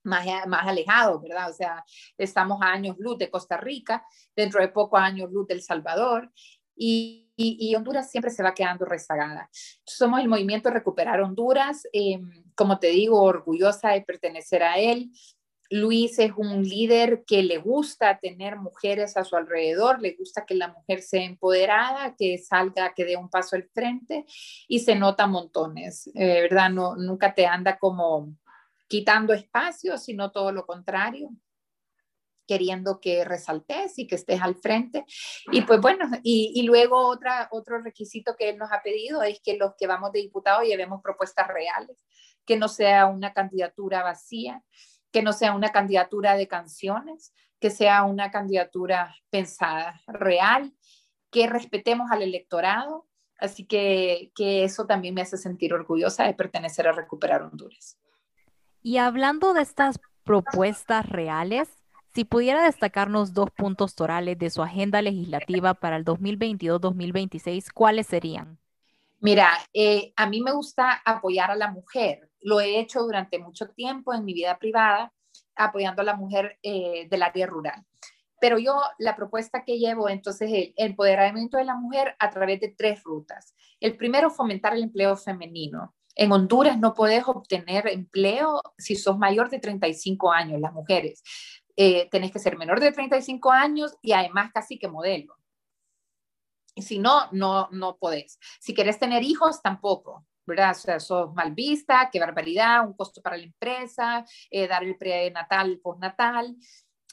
más, 0.01 0.25
más 0.47 0.65
alejados, 0.65 1.21
¿verdad? 1.21 1.49
O 1.49 1.53
sea, 1.53 1.83
estamos 2.17 2.61
a 2.61 2.71
años 2.71 2.95
luz 2.97 3.17
de 3.17 3.29
Costa 3.29 3.57
Rica, 3.57 4.05
dentro 4.33 4.61
de 4.61 4.69
poco 4.69 4.95
años 4.95 5.29
luz 5.33 5.47
del 5.47 5.61
Salvador, 5.61 6.31
y, 6.77 7.29
y, 7.35 7.75
Honduras 7.75 8.09
siempre 8.09 8.31
se 8.31 8.41
va 8.41 8.53
quedando 8.53 8.85
rezagada. 8.85 9.49
Somos 9.83 10.21
el 10.21 10.29
movimiento 10.29 10.69
Recuperar 10.69 11.19
Honduras, 11.19 11.85
eh, 11.91 12.21
como 12.55 12.79
te 12.79 12.87
digo, 12.87 13.21
orgullosa 13.21 13.89
de 13.89 14.01
pertenecer 14.03 14.63
a 14.63 14.77
él. 14.79 15.11
Luis 15.71 16.19
es 16.19 16.33
un 16.35 16.63
líder 16.63 17.23
que 17.25 17.43
le 17.43 17.57
gusta 17.57 18.19
tener 18.19 18.57
mujeres 18.57 19.15
a 19.15 19.23
su 19.23 19.37
alrededor, 19.37 20.01
le 20.01 20.15
gusta 20.15 20.45
que 20.45 20.53
la 20.53 20.67
mujer 20.67 21.01
sea 21.01 21.23
empoderada, 21.23 22.13
que 22.17 22.37
salga, 22.37 22.93
que 22.93 23.05
dé 23.05 23.15
un 23.15 23.29
paso 23.29 23.55
al 23.55 23.63
frente 23.63 24.25
y 24.67 24.79
se 24.79 24.95
nota 24.95 25.27
montones, 25.27 26.07
eh, 26.13 26.41
¿verdad? 26.41 26.69
No, 26.71 26.97
nunca 26.97 27.33
te 27.33 27.45
anda 27.45 27.79
como 27.79 28.35
quitando 28.89 29.31
espacio, 29.33 29.97
sino 29.97 30.31
todo 30.31 30.51
lo 30.51 30.65
contrario 30.65 31.29
queriendo 32.51 32.99
que 32.99 33.23
resaltes 33.23 33.97
y 33.97 34.07
que 34.07 34.15
estés 34.15 34.41
al 34.41 34.55
frente. 34.55 35.05
Y 35.53 35.61
pues 35.61 35.79
bueno, 35.79 36.09
y, 36.21 36.63
luego 36.63 37.07
otra, 37.07 37.47
otro 37.49 37.81
requisito 37.81 38.35
que 38.35 38.49
él 38.49 38.57
nos 38.57 38.73
ha 38.73 38.81
pedido 38.83 39.23
es 39.23 39.39
que 39.41 39.55
los 39.55 39.71
que 39.79 39.87
vamos 39.87 40.11
de 40.11 40.19
diputados 40.19 40.67
llevemos 40.67 41.01
propuestas 41.01 41.47
reales, 41.47 41.95
que 42.45 42.57
no 42.57 42.67
sea 42.67 43.05
una 43.05 43.31
candidatura 43.31 44.03
vacía, 44.03 44.61
que 45.11 45.21
no 45.21 45.33
sea 45.33 45.53
una 45.53 45.69
candidatura 45.69 46.35
de 46.35 46.47
canciones, 46.47 47.33
que 47.59 47.69
sea 47.69 48.03
una 48.03 48.31
candidatura 48.31 49.15
pensada, 49.29 50.01
real, 50.07 50.73
que 51.29 51.47
respetemos 51.47 52.11
al 52.11 52.21
electorado. 52.21 53.07
Así 53.37 53.65
que, 53.65 54.31
que 54.35 54.63
eso 54.63 54.85
también 54.85 55.13
me 55.13 55.21
hace 55.21 55.37
sentir 55.37 55.73
orgullosa 55.73 56.25
de 56.25 56.33
pertenecer 56.33 56.87
a 56.87 56.91
Recuperar 56.91 57.41
Honduras. 57.41 57.97
Y 58.83 58.97
hablando 58.97 59.53
de 59.53 59.61
estas 59.61 59.99
propuestas 60.23 61.07
reales, 61.07 61.69
si 62.13 62.25
pudiera 62.25 62.63
destacarnos 62.63 63.33
dos 63.33 63.49
puntos 63.51 63.95
torales 63.95 64.37
de 64.37 64.49
su 64.49 64.61
agenda 64.61 65.01
legislativa 65.01 65.73
para 65.73 65.95
el 65.95 66.05
2022-2026, 66.05 67.71
¿cuáles 67.73 68.07
serían? 68.07 68.59
Mira, 69.19 69.51
eh, 69.73 70.13
a 70.15 70.27
mí 70.27 70.41
me 70.41 70.51
gusta 70.51 71.01
apoyar 71.05 71.51
a 71.51 71.55
la 71.55 71.71
mujer. 71.71 72.30
Lo 72.41 72.59
he 72.59 72.79
hecho 72.79 73.01
durante 73.01 73.39
mucho 73.39 73.69
tiempo 73.69 74.13
en 74.13 74.25
mi 74.25 74.33
vida 74.33 74.57
privada, 74.57 75.13
apoyando 75.55 76.01
a 76.01 76.05
la 76.05 76.15
mujer 76.15 76.57
eh, 76.63 77.07
del 77.09 77.23
área 77.23 77.45
rural. 77.45 77.85
Pero 78.39 78.57
yo 78.57 78.81
la 78.97 79.15
propuesta 79.15 79.63
que 79.63 79.77
llevo 79.77 80.09
entonces 80.09 80.49
es 80.51 80.57
el 80.57 80.73
empoderamiento 80.77 81.57
de 81.57 81.65
la 81.65 81.75
mujer 81.75 82.15
a 82.17 82.31
través 82.31 82.59
de 82.59 82.73
tres 82.75 83.03
rutas. 83.03 83.53
El 83.79 83.95
primero, 83.97 84.31
fomentar 84.31 84.73
el 84.73 84.83
empleo 84.83 85.15
femenino. 85.15 85.93
En 86.15 86.31
Honduras 86.31 86.77
no 86.79 86.93
puedes 86.93 87.23
obtener 87.27 87.87
empleo 87.87 88.61
si 88.77 88.95
sos 88.95 89.17
mayor 89.17 89.49
de 89.49 89.59
35 89.59 90.31
años, 90.31 90.59
las 90.59 90.73
mujeres. 90.73 91.23
Eh, 91.75 92.09
tenés 92.09 92.31
que 92.31 92.39
ser 92.39 92.57
menor 92.57 92.79
de 92.79 92.91
35 92.91 93.51
años 93.51 93.95
y 94.01 94.11
además 94.11 94.51
casi 94.53 94.77
que 94.77 94.87
modelo. 94.87 95.35
Si 96.75 96.99
no, 96.99 97.29
no, 97.31 97.69
no 97.71 97.97
podés. 97.97 98.39
Si 98.59 98.73
querés 98.73 98.97
tener 98.97 99.23
hijos, 99.23 99.61
tampoco. 99.61 100.25
¿Verdad? 100.45 100.71
O 100.71 100.79
sea, 100.79 100.99
sos 100.99 101.33
mal 101.33 101.53
vista, 101.53 102.09
qué 102.11 102.19
barbaridad, 102.19 102.85
un 102.85 102.93
costo 102.93 103.21
para 103.21 103.37
la 103.37 103.43
empresa, 103.43 104.25
eh, 104.49 104.67
dar 104.67 104.83
el 104.83 104.97
prenatal, 104.97 105.79
postnatal. 105.81 106.55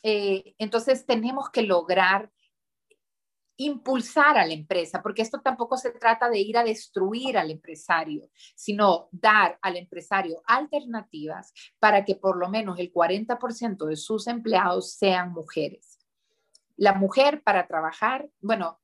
Eh, 0.02 0.54
entonces, 0.58 1.06
tenemos 1.06 1.50
que 1.50 1.62
lograr 1.62 2.30
impulsar 3.58 4.38
a 4.38 4.46
la 4.46 4.54
empresa, 4.54 5.02
porque 5.02 5.22
esto 5.22 5.40
tampoco 5.40 5.76
se 5.76 5.90
trata 5.90 6.30
de 6.30 6.38
ir 6.38 6.56
a 6.56 6.62
destruir 6.62 7.36
al 7.36 7.50
empresario, 7.50 8.30
sino 8.54 9.08
dar 9.10 9.58
al 9.62 9.76
empresario 9.76 10.40
alternativas 10.46 11.52
para 11.80 12.04
que 12.04 12.14
por 12.14 12.38
lo 12.38 12.48
menos 12.48 12.78
el 12.78 12.92
40% 12.92 13.86
de 13.86 13.96
sus 13.96 14.28
empleados 14.28 14.92
sean 14.92 15.32
mujeres. 15.32 15.98
La 16.76 16.94
mujer 16.94 17.42
para 17.42 17.66
trabajar, 17.66 18.30
bueno, 18.40 18.78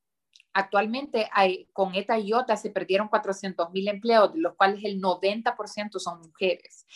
Actualmente 0.54 1.28
hay, 1.32 1.68
con 1.72 1.94
ETA 1.94 2.18
y 2.18 2.32
OTA 2.32 2.56
se 2.56 2.70
perdieron 2.70 3.08
400 3.08 3.70
mil 3.72 3.88
empleos, 3.88 4.32
de 4.32 4.40
los 4.40 4.54
cuales 4.54 4.82
el 4.84 5.00
90% 5.00 5.98
son 5.98 6.20
mujeres. 6.20 6.86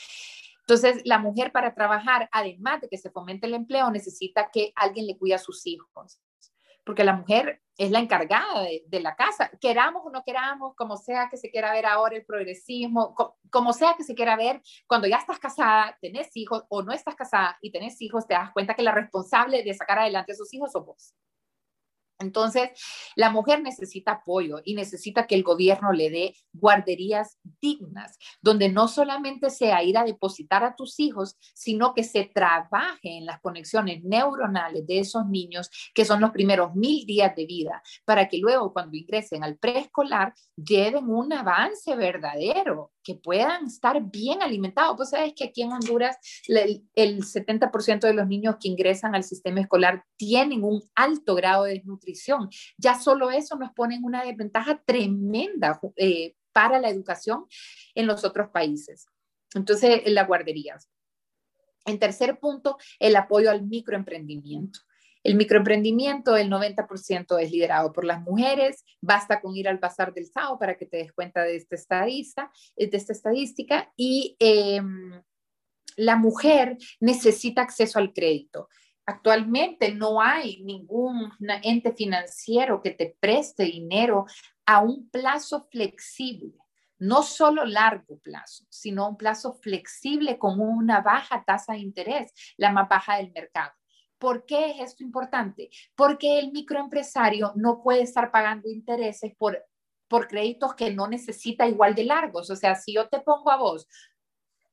Entonces, 0.60 1.02
la 1.04 1.18
mujer 1.18 1.50
para 1.50 1.74
trabajar, 1.74 2.28
además 2.30 2.82
de 2.82 2.88
que 2.88 2.98
se 2.98 3.10
fomente 3.10 3.46
el 3.46 3.54
empleo, 3.54 3.90
necesita 3.90 4.50
que 4.52 4.72
alguien 4.76 5.06
le 5.06 5.16
cuide 5.16 5.34
a 5.34 5.38
sus 5.38 5.66
hijos, 5.66 6.20
porque 6.84 7.04
la 7.04 7.14
mujer 7.14 7.62
es 7.78 7.90
la 7.90 8.00
encargada 8.00 8.62
de, 8.62 9.00
la 9.00 9.16
casa, 9.16 9.50
queramos 9.60 10.02
o 10.04 10.10
no 10.10 10.22
queramos, 10.24 10.74
como 10.76 10.96
sea 10.96 11.28
que 11.30 11.36
se 11.36 11.50
quiera 11.50 11.72
ver 11.72 11.86
ahora 11.86 12.16
el 12.16 12.24
progresismo, 12.24 13.14
como 13.50 13.72
sea 13.72 13.94
que 13.96 14.04
se 14.04 14.14
quiera 14.14 14.36
ver, 14.36 14.60
cuando 14.86 15.06
ya 15.06 15.16
estás 15.16 15.38
casada, 15.38 15.96
tenés 16.00 16.30
hijos 16.34 16.64
o 16.68 16.82
no 16.82 16.92
estás 16.92 17.14
casada 17.14 17.56
y 17.62 17.70
tenés 17.72 18.00
hijos, 18.02 18.26
te 18.26 18.34
das 18.34 18.52
cuenta 18.52 18.74
que 18.74 18.82
la 18.82 18.92
responsable 18.92 19.62
de 19.62 19.74
sacar 19.74 19.98
adelante 19.98 20.32
a 20.32 20.34
sus 20.34 20.52
hijos 20.52 20.72
sos 20.72 20.84
vos. 20.84 21.14
Entonces, 22.18 22.70
la 23.14 23.30
mujer 23.30 23.62
necesita 23.62 24.12
apoyo 24.12 24.60
y 24.64 24.74
necesita 24.74 25.26
que 25.26 25.34
el 25.34 25.42
gobierno 25.42 25.92
le 25.92 26.10
dé 26.10 26.34
guarderías 26.52 27.38
dignas, 27.60 28.18
donde 28.40 28.68
no 28.68 28.88
solamente 28.88 29.50
sea 29.50 29.82
ir 29.82 29.96
a 29.96 30.04
depositar 30.04 30.64
a 30.64 30.74
tus 30.74 30.98
hijos, 30.98 31.36
sino 31.54 31.94
que 31.94 32.02
se 32.02 32.24
trabaje 32.24 33.18
en 33.18 33.26
las 33.26 33.40
conexiones 33.40 34.02
neuronales 34.02 34.86
de 34.86 34.98
esos 35.00 35.26
niños, 35.26 35.70
que 35.94 36.04
son 36.04 36.20
los 36.20 36.30
primeros 36.30 36.74
mil 36.74 37.06
días 37.06 37.34
de 37.36 37.46
vida, 37.46 37.82
para 38.04 38.28
que 38.28 38.38
luego 38.38 38.72
cuando 38.72 38.96
ingresen 38.96 39.44
al 39.44 39.56
preescolar 39.56 40.34
lleven 40.56 41.08
un 41.08 41.32
avance 41.32 41.94
verdadero, 41.94 42.92
que 43.08 43.14
puedan 43.14 43.66
estar 43.66 44.02
bien 44.02 44.42
alimentados. 44.42 44.96
Pues 44.98 45.08
sabes 45.08 45.32
que 45.34 45.44
aquí 45.44 45.62
en 45.62 45.72
Honduras 45.72 46.18
el, 46.46 46.84
el 46.94 47.22
70% 47.24 48.00
de 48.00 48.12
los 48.12 48.28
niños 48.28 48.56
que 48.60 48.68
ingresan 48.68 49.14
al 49.14 49.24
sistema 49.24 49.62
escolar 49.62 50.04
tienen 50.18 50.62
un 50.62 50.82
alto 50.94 51.34
grado 51.34 51.64
de 51.64 51.74
desnutrición 51.74 52.50
ya 52.76 52.98
solo 52.98 53.30
eso 53.30 53.56
nos 53.56 53.72
pone 53.72 53.96
en 53.96 54.04
una 54.04 54.24
desventaja 54.24 54.82
tremenda 54.84 55.80
eh, 55.96 56.34
para 56.52 56.78
la 56.80 56.90
educación 56.90 57.46
en 57.94 58.06
los 58.06 58.24
otros 58.24 58.50
países. 58.50 59.06
Entonces, 59.54 60.02
en 60.04 60.14
las 60.14 60.26
guarderías. 60.26 60.88
En 61.86 61.98
tercer 61.98 62.38
punto, 62.38 62.76
el 62.98 63.16
apoyo 63.16 63.50
al 63.50 63.62
microemprendimiento. 63.62 64.80
El 65.22 65.34
microemprendimiento, 65.36 66.36
el 66.36 66.50
90% 66.50 67.40
es 67.40 67.50
liderado 67.50 67.92
por 67.92 68.04
las 68.04 68.20
mujeres. 68.22 68.84
Basta 69.00 69.40
con 69.40 69.56
ir 69.56 69.68
al 69.68 69.78
Bazar 69.78 70.14
del 70.14 70.26
SAO 70.26 70.58
para 70.58 70.76
que 70.76 70.86
te 70.86 70.98
des 70.98 71.12
cuenta 71.12 71.42
de 71.42 71.56
esta, 71.56 71.74
estadista, 71.74 72.52
de 72.76 72.90
esta 72.92 73.12
estadística. 73.12 73.92
Y 73.96 74.36
em, 74.38 75.22
la 75.96 76.16
mujer 76.16 76.78
necesita 77.00 77.62
acceso 77.62 77.98
al 77.98 78.12
crédito. 78.12 78.68
Actualmente 79.04 79.94
no 79.94 80.20
hay 80.20 80.62
ningún 80.62 81.32
ente 81.62 81.92
financiero 81.92 82.82
que 82.82 82.90
te 82.90 83.16
preste 83.18 83.64
dinero 83.64 84.26
a 84.66 84.80
un 84.80 85.08
plazo 85.08 85.66
flexible, 85.70 86.52
no 86.98 87.22
solo 87.22 87.64
largo 87.64 88.18
plazo, 88.18 88.66
sino 88.68 89.08
un 89.08 89.16
plazo 89.16 89.54
flexible 89.62 90.38
con 90.38 90.60
una 90.60 91.00
baja 91.00 91.42
tasa 91.42 91.72
de 91.72 91.78
interés, 91.78 92.32
la 92.58 92.70
más 92.70 92.86
baja 92.86 93.16
del 93.16 93.32
mercado. 93.32 93.72
¿Por 94.18 94.46
qué 94.46 94.70
es 94.70 94.80
esto 94.80 95.04
importante? 95.04 95.70
Porque 95.94 96.38
el 96.38 96.52
microempresario 96.52 97.52
no 97.54 97.82
puede 97.82 98.02
estar 98.02 98.30
pagando 98.30 98.68
intereses 98.68 99.32
por, 99.36 99.64
por 100.08 100.26
créditos 100.28 100.74
que 100.74 100.92
no 100.92 101.06
necesita 101.06 101.66
igual 101.68 101.94
de 101.94 102.04
largos. 102.04 102.50
O 102.50 102.56
sea, 102.56 102.74
si 102.74 102.94
yo 102.94 103.08
te 103.08 103.20
pongo 103.20 103.50
a 103.50 103.56
vos 103.56 103.86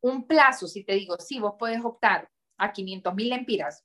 un 0.01 0.27
plazo, 0.27 0.67
si 0.67 0.83
te 0.83 0.93
digo, 0.93 1.17
sí, 1.19 1.39
vos 1.39 1.55
puedes 1.57 1.83
optar 1.83 2.29
a 2.57 2.71
500 2.71 3.13
mil 3.15 3.31
empiras 3.31 3.83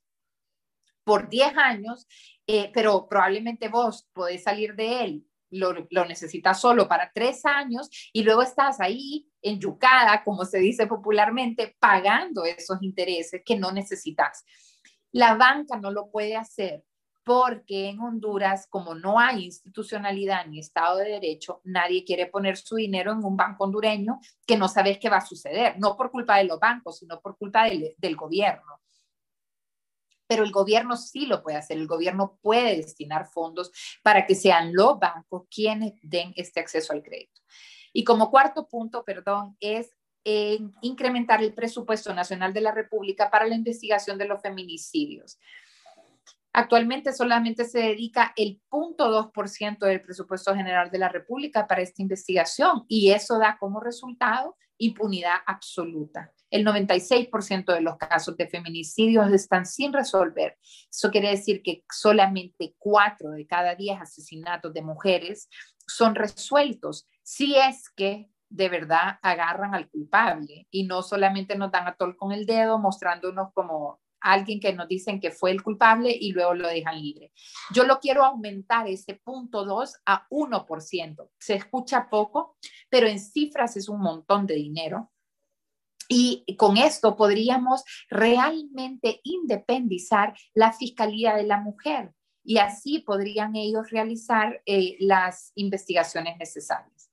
por 1.04 1.28
10 1.28 1.56
años, 1.56 2.06
eh, 2.46 2.70
pero 2.72 3.08
probablemente 3.08 3.68
vos 3.68 4.08
podés 4.12 4.42
salir 4.42 4.74
de 4.76 5.04
él, 5.04 5.26
lo, 5.50 5.74
lo, 5.90 6.04
necesitas 6.04 6.60
solo 6.60 6.86
para 6.86 7.10
3 7.12 7.44
años 7.46 7.88
y 8.12 8.22
luego 8.22 8.42
estás 8.42 8.80
ahí 8.80 9.28
en 9.42 9.58
yucada, 9.58 10.22
como 10.22 10.44
se 10.44 10.58
dice 10.58 10.86
popularmente, 10.86 11.76
pagando 11.80 12.44
esos 12.44 12.82
intereses 12.82 13.42
que 13.44 13.56
no 13.56 13.72
necesitas. 13.72 14.44
La 15.12 15.34
banca 15.34 15.78
no 15.78 15.90
lo 15.90 16.10
puede 16.10 16.36
hacer 16.36 16.84
porque 17.24 17.88
en 17.88 18.00
Honduras, 18.00 18.66
como 18.68 18.94
no 18.94 19.18
hay 19.18 19.44
institucionalidad 19.44 20.46
ni 20.46 20.58
Estado 20.58 20.98
de 20.98 21.10
Derecho, 21.10 21.60
nadie 21.64 22.04
quiere 22.04 22.26
poner 22.26 22.56
su 22.56 22.76
dinero 22.76 23.12
en 23.12 23.24
un 23.24 23.36
banco 23.36 23.64
hondureño 23.64 24.18
que 24.46 24.56
no 24.56 24.68
sabes 24.68 24.98
qué 24.98 25.08
va 25.08 25.18
a 25.18 25.26
suceder, 25.26 25.78
no 25.78 25.96
por 25.96 26.10
culpa 26.10 26.38
de 26.38 26.44
los 26.44 26.58
bancos, 26.58 26.98
sino 26.98 27.20
por 27.20 27.36
culpa 27.36 27.64
del, 27.64 27.94
del 27.98 28.16
gobierno. 28.16 28.80
Pero 30.26 30.44
el 30.44 30.52
gobierno 30.52 30.96
sí 30.96 31.26
lo 31.26 31.42
puede 31.42 31.58
hacer, 31.58 31.76
el 31.76 31.86
gobierno 31.86 32.38
puede 32.40 32.76
destinar 32.76 33.26
fondos 33.26 33.70
para 34.02 34.26
que 34.26 34.34
sean 34.34 34.72
los 34.72 34.98
bancos 34.98 35.44
quienes 35.50 35.94
den 36.02 36.32
este 36.36 36.60
acceso 36.60 36.92
al 36.92 37.02
crédito. 37.02 37.40
Y 37.92 38.04
como 38.04 38.30
cuarto 38.30 38.66
punto, 38.68 39.04
perdón, 39.04 39.56
es 39.60 39.92
incrementar 40.24 41.42
el 41.42 41.54
presupuesto 41.54 42.12
nacional 42.14 42.52
de 42.52 42.60
la 42.60 42.72
República 42.72 43.30
para 43.30 43.46
la 43.46 43.54
investigación 43.54 44.18
de 44.18 44.26
los 44.26 44.40
feminicidios. 44.42 45.38
Actualmente 46.52 47.12
solamente 47.12 47.64
se 47.64 47.78
dedica 47.78 48.32
el 48.36 48.60
0.2% 48.70 49.78
del 49.86 50.02
presupuesto 50.02 50.54
general 50.54 50.90
de 50.90 50.98
la 50.98 51.08
República 51.08 51.66
para 51.66 51.82
esta 51.82 52.02
investigación 52.02 52.84
y 52.88 53.12
eso 53.12 53.38
da 53.38 53.56
como 53.58 53.80
resultado 53.80 54.56
impunidad 54.78 55.36
absoluta. 55.46 56.32
El 56.50 56.66
96% 56.66 57.72
de 57.72 57.80
los 57.80 57.96
casos 57.96 58.36
de 58.36 58.48
feminicidios 58.48 59.30
están 59.32 59.64
sin 59.64 59.92
resolver. 59.92 60.58
Eso 60.90 61.10
quiere 61.10 61.30
decir 61.30 61.62
que 61.62 61.84
solamente 61.88 62.74
4 62.78 63.30
de 63.30 63.46
cada 63.46 63.76
10 63.76 64.00
asesinatos 64.00 64.72
de 64.72 64.82
mujeres 64.82 65.48
son 65.86 66.16
resueltos 66.16 67.08
si 67.22 67.54
es 67.56 67.88
que 67.90 68.28
de 68.50 68.68
verdad 68.68 69.18
agarran 69.22 69.74
al 69.74 69.88
culpable 69.88 70.66
y 70.70 70.84
no 70.84 71.02
solamente 71.02 71.56
nos 71.56 71.70
dan 71.70 71.86
a 71.86 71.94
tol 71.94 72.16
con 72.16 72.32
el 72.32 72.44
dedo 72.44 72.78
mostrándonos 72.78 73.52
como 73.54 74.00
alguien 74.20 74.60
que 74.60 74.72
nos 74.72 74.86
dicen 74.86 75.20
que 75.20 75.30
fue 75.30 75.50
el 75.50 75.62
culpable 75.62 76.14
y 76.18 76.32
luego 76.32 76.54
lo 76.54 76.68
dejan 76.68 77.00
libre. 77.00 77.32
Yo 77.72 77.84
lo 77.84 78.00
quiero 78.00 78.24
aumentar 78.24 78.86
ese 78.86 79.14
punto 79.14 79.64
2 79.64 80.02
a 80.04 80.26
1%. 80.28 81.30
Se 81.38 81.54
escucha 81.54 82.08
poco, 82.10 82.56
pero 82.90 83.06
en 83.06 83.18
cifras 83.18 83.76
es 83.76 83.88
un 83.88 84.00
montón 84.00 84.46
de 84.46 84.54
dinero. 84.54 85.10
Y 86.12 86.44
con 86.56 86.76
esto 86.76 87.16
podríamos 87.16 87.84
realmente 88.08 89.20
independizar 89.22 90.34
la 90.54 90.72
Fiscalía 90.72 91.36
de 91.36 91.44
la 91.44 91.60
Mujer 91.60 92.12
y 92.42 92.58
así 92.58 92.98
podrían 92.98 93.54
ellos 93.54 93.90
realizar 93.90 94.60
eh, 94.66 94.96
las 94.98 95.52
investigaciones 95.54 96.36
necesarias. 96.36 97.09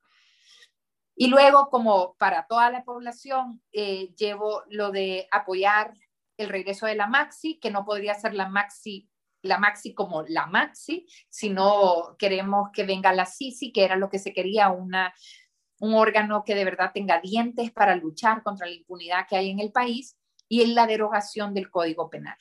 Y 1.20 1.28
luego, 1.28 1.70
como 1.70 2.16
para 2.20 2.46
toda 2.46 2.70
la 2.70 2.84
población, 2.84 3.60
eh, 3.72 4.14
llevo 4.16 4.62
lo 4.70 4.92
de 4.92 5.28
apoyar 5.32 5.96
el 6.38 6.48
regreso 6.48 6.86
de 6.86 6.94
la 6.94 7.08
Maxi, 7.08 7.60
que 7.60 7.72
no 7.72 7.84
podría 7.86 8.14
ser 8.14 8.36
la 8.36 8.48
Maxi, 8.48 9.10
la 9.42 9.58
Maxi 9.58 9.96
como 9.96 10.22
la 10.28 10.46
Maxi, 10.46 11.08
sino 11.28 12.16
queremos 12.20 12.70
que 12.72 12.86
venga 12.86 13.14
la 13.14 13.26
Sisi, 13.26 13.72
que 13.72 13.84
era 13.84 13.96
lo 13.96 14.12
que 14.12 14.20
se 14.20 14.32
quería, 14.32 14.70
una, 14.70 15.12
un 15.80 15.96
órgano 15.96 16.44
que 16.46 16.54
de 16.54 16.66
verdad 16.66 16.92
tenga 16.94 17.20
dientes 17.20 17.72
para 17.72 17.96
luchar 17.96 18.44
contra 18.44 18.68
la 18.68 18.74
impunidad 18.74 19.26
que 19.28 19.38
hay 19.38 19.50
en 19.50 19.60
el 19.60 19.72
país 19.72 20.16
y 20.48 20.62
en 20.62 20.76
la 20.76 20.86
derogación 20.86 21.56
del 21.56 21.72
Código 21.72 22.12
Penal. 22.12 22.38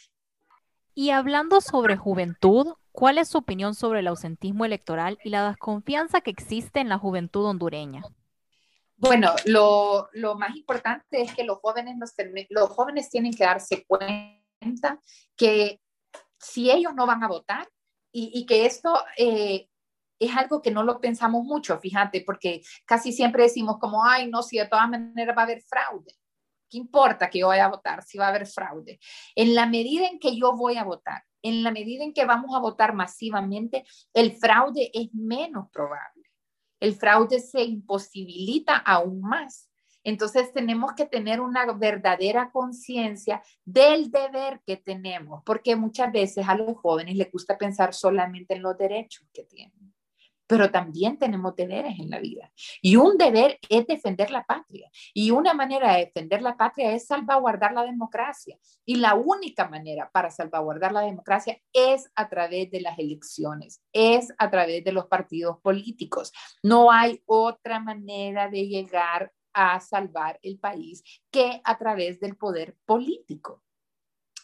Y 0.95 1.11
hablando 1.11 1.63
sobre 1.63 1.97
juventud, 1.97 2.75
¿cuál 2.93 3.17
es 3.17 3.29
su 3.29 3.39
opinión 3.39 3.75
sobre 3.75 4.01
el 4.01 4.07
ausentismo 4.07 4.67
electoral 4.67 5.19
y 5.25 5.31
la 5.31 5.49
desconfianza 5.49 6.21
que 6.21 6.31
existe 6.31 6.81
en 6.81 6.91
la 6.91 6.99
juventud 6.99 7.47
hondureña? 7.47 8.03
Bueno, 8.99 9.35
lo, 9.45 10.09
más 10.37 10.57
importante 10.57 11.21
es 11.21 11.35
que 11.35 11.45
los 11.45 11.59
jóvenes, 11.59 11.97
los, 12.49 12.71
jóvenes 12.71 13.11
tienen 13.11 13.35
que 13.35 13.45
darse 13.45 13.85
cuenta 13.87 15.01
que 15.37 15.81
si 16.39 16.71
ellos 16.71 16.95
no 16.95 17.07
van 17.07 17.23
a 17.23 17.29
votar 17.29 17.69
y, 18.11 18.47
que 18.47 18.65
esto 18.65 18.99
eh, 19.19 19.69
es 20.19 20.35
algo 20.35 20.63
que 20.63 20.71
no 20.71 20.83
lo 20.83 20.99
pensamos 20.99 21.45
mucho, 21.45 21.79
fíjate, 21.79 22.23
porque 22.25 22.63
casi 22.87 23.13
siempre 23.13 23.43
decimos 23.43 23.77
como, 23.79 24.03
ay, 24.03 24.31
no, 24.31 24.43
si 24.43 24.57
de 24.57 24.67
todas 24.67 24.89
maneras 24.89 25.37
va 25.37 25.43
a 25.43 25.45
haber 25.45 25.61
fraude. 25.61 26.15
¿Qué 26.71 26.79
importa 26.79 27.29
que 27.29 27.41
yo 27.41 27.49
vaya 27.49 27.67
a 27.67 27.71
votar 27.71 28.03
si 28.03 28.17
va 28.17 28.27
a 28.27 28.31
haber 28.31 28.47
fraude? 28.47 28.99
En 29.35 29.55
la 29.55 29.67
medida 29.67 30.07
en 30.07 30.19
que 30.19 30.35
yo 30.35 30.57
voy 30.57 30.79
a 30.79 30.85
votar, 30.85 31.23
en 31.43 31.63
la 31.63 31.71
medida 31.71 32.03
en 32.03 32.15
que 32.15 32.25
vamos 32.25 32.57
a 32.57 32.61
votar 32.61 32.95
masivamente, 32.95 33.85
el 34.15 34.33
fraude 34.33 34.91
es 34.95 35.13
menos 35.13 35.69
probable 35.71 36.17
el 36.87 36.95
fraude 36.95 37.41
se 37.41 37.63
imposibilita 37.63 38.77
aún 38.77 39.21
más. 39.21 39.69
Entonces 40.05 40.53
tenemos 40.53 40.93
que 40.93 41.07
tener 41.07 41.41
una 41.41 41.67
verdadera 41.73 42.53
conciencia 42.53 43.43
del 43.65 44.11
deber 44.13 44.61
que 44.65 44.77
tenemos, 44.77 45.43
porque 45.45 45.75
muchas 45.75 46.13
veces 46.13 46.49
a 46.49 46.55
los 46.55 46.77
jóvenes 46.77 47.17
les 47.17 47.31
gusta 47.33 47.59
pensar 47.59 47.93
solamente 47.93 48.55
en 48.55 48.63
los 48.63 48.79
derechos 48.79 49.27
que 49.35 49.43
tienen 49.43 49.86
pero 50.47 50.71
también 50.71 51.19
tenemos 51.19 51.55
deberes 51.57 51.99
en 51.99 52.11
la 52.11 52.21
vida. 52.21 52.53
Y 52.81 52.97
un 52.97 53.17
deber 53.17 53.59
es 53.69 53.87
defender 53.87 54.31
la 54.31 54.45
patria. 54.45 54.91
Y 55.13 55.31
una 55.31 55.55
manera 55.55 55.95
de 55.95 56.07
defender 56.07 56.43
la 56.43 56.57
patria 56.57 56.93
es 56.93 57.07
salvaguardar 57.07 57.73
la 57.73 57.85
democracia. 57.85 58.59
Y 58.85 58.97
la 58.97 59.15
única 59.15 59.69
manera 59.69 60.11
para 60.13 60.31
salvaguardar 60.31 60.93
la 60.93 61.01
democracia 61.01 61.61
es 61.73 62.11
a 62.15 62.29
través 62.29 62.71
de 62.71 62.81
las 62.81 62.99
elecciones, 62.99 63.83
es 63.93 64.33
a 64.39 64.51
través 64.51 64.85
de 64.85 64.93
los 64.93 65.07
partidos 65.07 65.59
políticos. 65.61 66.33
No 66.63 66.91
hay 66.91 67.23
otra 67.27 67.81
manera 67.81 68.49
de 68.49 68.69
llegar 68.69 69.33
a 69.53 69.81
salvar 69.81 70.39
el 70.43 70.59
país 70.59 71.03
que 71.31 71.61
a 71.65 71.79
través 71.79 72.21
del 72.21 72.37
poder 72.37 72.77
político. 72.85 73.63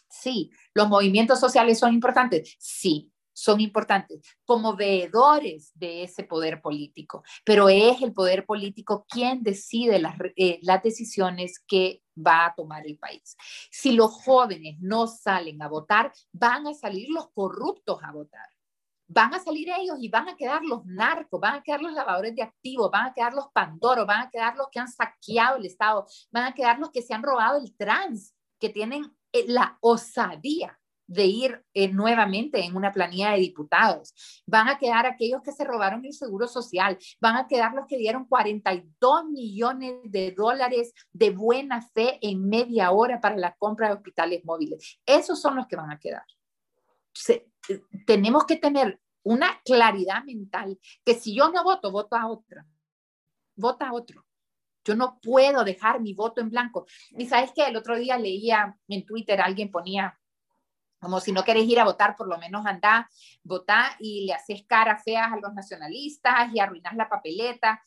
Sí, 0.09 0.51
los 0.73 0.89
movimientos 0.89 1.39
sociales 1.39 1.79
son 1.79 1.93
importantes. 1.93 2.55
Sí, 2.59 3.12
son 3.33 3.59
importantes 3.61 4.21
como 4.45 4.75
veedores 4.75 5.71
de 5.75 6.03
ese 6.03 6.23
poder 6.23 6.61
político, 6.61 7.23
pero 7.43 7.69
es 7.69 8.01
el 8.01 8.13
poder 8.13 8.45
político 8.45 9.05
quien 9.09 9.43
decide 9.43 9.99
las, 9.99 10.15
eh, 10.35 10.59
las 10.61 10.81
decisiones 10.83 11.59
que 11.67 12.01
va 12.15 12.45
a 12.45 12.55
tomar 12.55 12.85
el 12.85 12.97
país. 12.97 13.35
Si 13.71 13.93
los 13.93 14.11
jóvenes 14.11 14.77
no 14.79 15.07
salen 15.07 15.61
a 15.61 15.67
votar, 15.67 16.13
van 16.31 16.67
a 16.67 16.73
salir 16.73 17.09
los 17.09 17.31
corruptos 17.31 17.99
a 18.03 18.11
votar. 18.11 18.47
Van 19.07 19.33
a 19.33 19.39
salir 19.39 19.69
ellos 19.69 19.97
y 19.99 20.09
van 20.09 20.29
a 20.29 20.37
quedar 20.37 20.63
los 20.63 20.85
narcos, 20.85 21.39
van 21.39 21.55
a 21.55 21.63
quedar 21.63 21.81
los 21.81 21.91
lavadores 21.91 22.35
de 22.35 22.41
activos, 22.41 22.89
van 22.89 23.07
a 23.07 23.13
quedar 23.13 23.33
los 23.33 23.47
pandoros, 23.53 24.07
van 24.07 24.21
a 24.21 24.29
quedar 24.29 24.55
los 24.55 24.67
que 24.71 24.79
han 24.79 24.87
saqueado 24.87 25.57
el 25.57 25.65
Estado, 25.65 26.07
van 26.31 26.45
a 26.45 26.53
quedar 26.53 26.79
los 26.79 26.89
que 26.89 27.01
se 27.01 27.13
han 27.13 27.21
robado 27.21 27.59
el 27.59 27.75
trans, 27.75 28.33
que 28.59 28.69
tienen 28.69 29.13
eh, 29.33 29.45
la 29.47 29.77
osadía 29.81 30.79
de 31.13 31.25
ir 31.25 31.63
eh, 31.73 31.87
nuevamente 31.89 32.63
en 32.63 32.75
una 32.75 32.91
planilla 32.91 33.31
de 33.31 33.39
diputados. 33.39 34.13
Van 34.45 34.67
a 34.69 34.77
quedar 34.77 35.05
aquellos 35.05 35.41
que 35.41 35.51
se 35.51 35.63
robaron 35.63 36.05
el 36.05 36.13
seguro 36.13 36.47
social, 36.47 36.97
van 37.19 37.37
a 37.37 37.47
quedar 37.47 37.73
los 37.73 37.87
que 37.87 37.97
dieron 37.97 38.25
42 38.25 39.25
millones 39.25 39.95
de 40.03 40.31
dólares 40.31 40.93
de 41.11 41.29
buena 41.31 41.81
fe 41.81 42.19
en 42.21 42.47
media 42.47 42.91
hora 42.91 43.19
para 43.19 43.37
la 43.37 43.55
compra 43.55 43.87
de 43.87 43.95
hospitales 43.95 44.43
móviles. 44.43 44.99
Esos 45.05 45.41
son 45.41 45.55
los 45.55 45.67
que 45.67 45.75
van 45.75 45.91
a 45.91 45.99
quedar. 45.99 46.23
tenemos 48.05 48.45
que 48.45 48.57
tener 48.57 48.99
una 49.23 49.61
claridad 49.63 50.23
mental 50.25 50.77
que 51.05 51.15
si 51.15 51.35
yo 51.35 51.49
no 51.49 51.63
voto, 51.63 51.91
voto 51.91 52.15
a 52.15 52.27
otra. 52.27 52.65
Vota 53.55 53.89
a 53.89 53.93
otro. 53.93 54.25
Yo 54.85 54.95
no 54.95 55.19
puedo 55.21 55.63
dejar 55.63 56.01
mi 56.01 56.13
voto 56.13 56.41
en 56.41 56.49
blanco. 56.49 56.85
Y 57.17 57.25
sabes 57.25 57.51
que 57.53 57.65
el 57.65 57.77
otro 57.77 57.97
día 57.97 58.17
leía 58.17 58.77
en 58.87 59.05
Twitter, 59.05 59.39
alguien 59.39 59.71
ponía, 59.71 60.19
como 61.03 61.19
si 61.19 61.33
no 61.33 61.43
querés 61.43 61.65
ir 61.65 61.81
a 61.81 61.83
votar, 61.83 62.15
por 62.15 62.29
lo 62.29 62.37
menos 62.37 62.65
anda, 62.65 63.09
votá 63.43 63.97
y 63.99 64.25
le 64.25 64.33
haces 64.33 64.63
caras 64.65 65.03
feas 65.03 65.31
a 65.33 65.35
los 65.35 65.53
nacionalistas 65.53 66.53
y 66.53 66.61
arruinas 66.61 66.95
la 66.95 67.09
papeleta. 67.09 67.83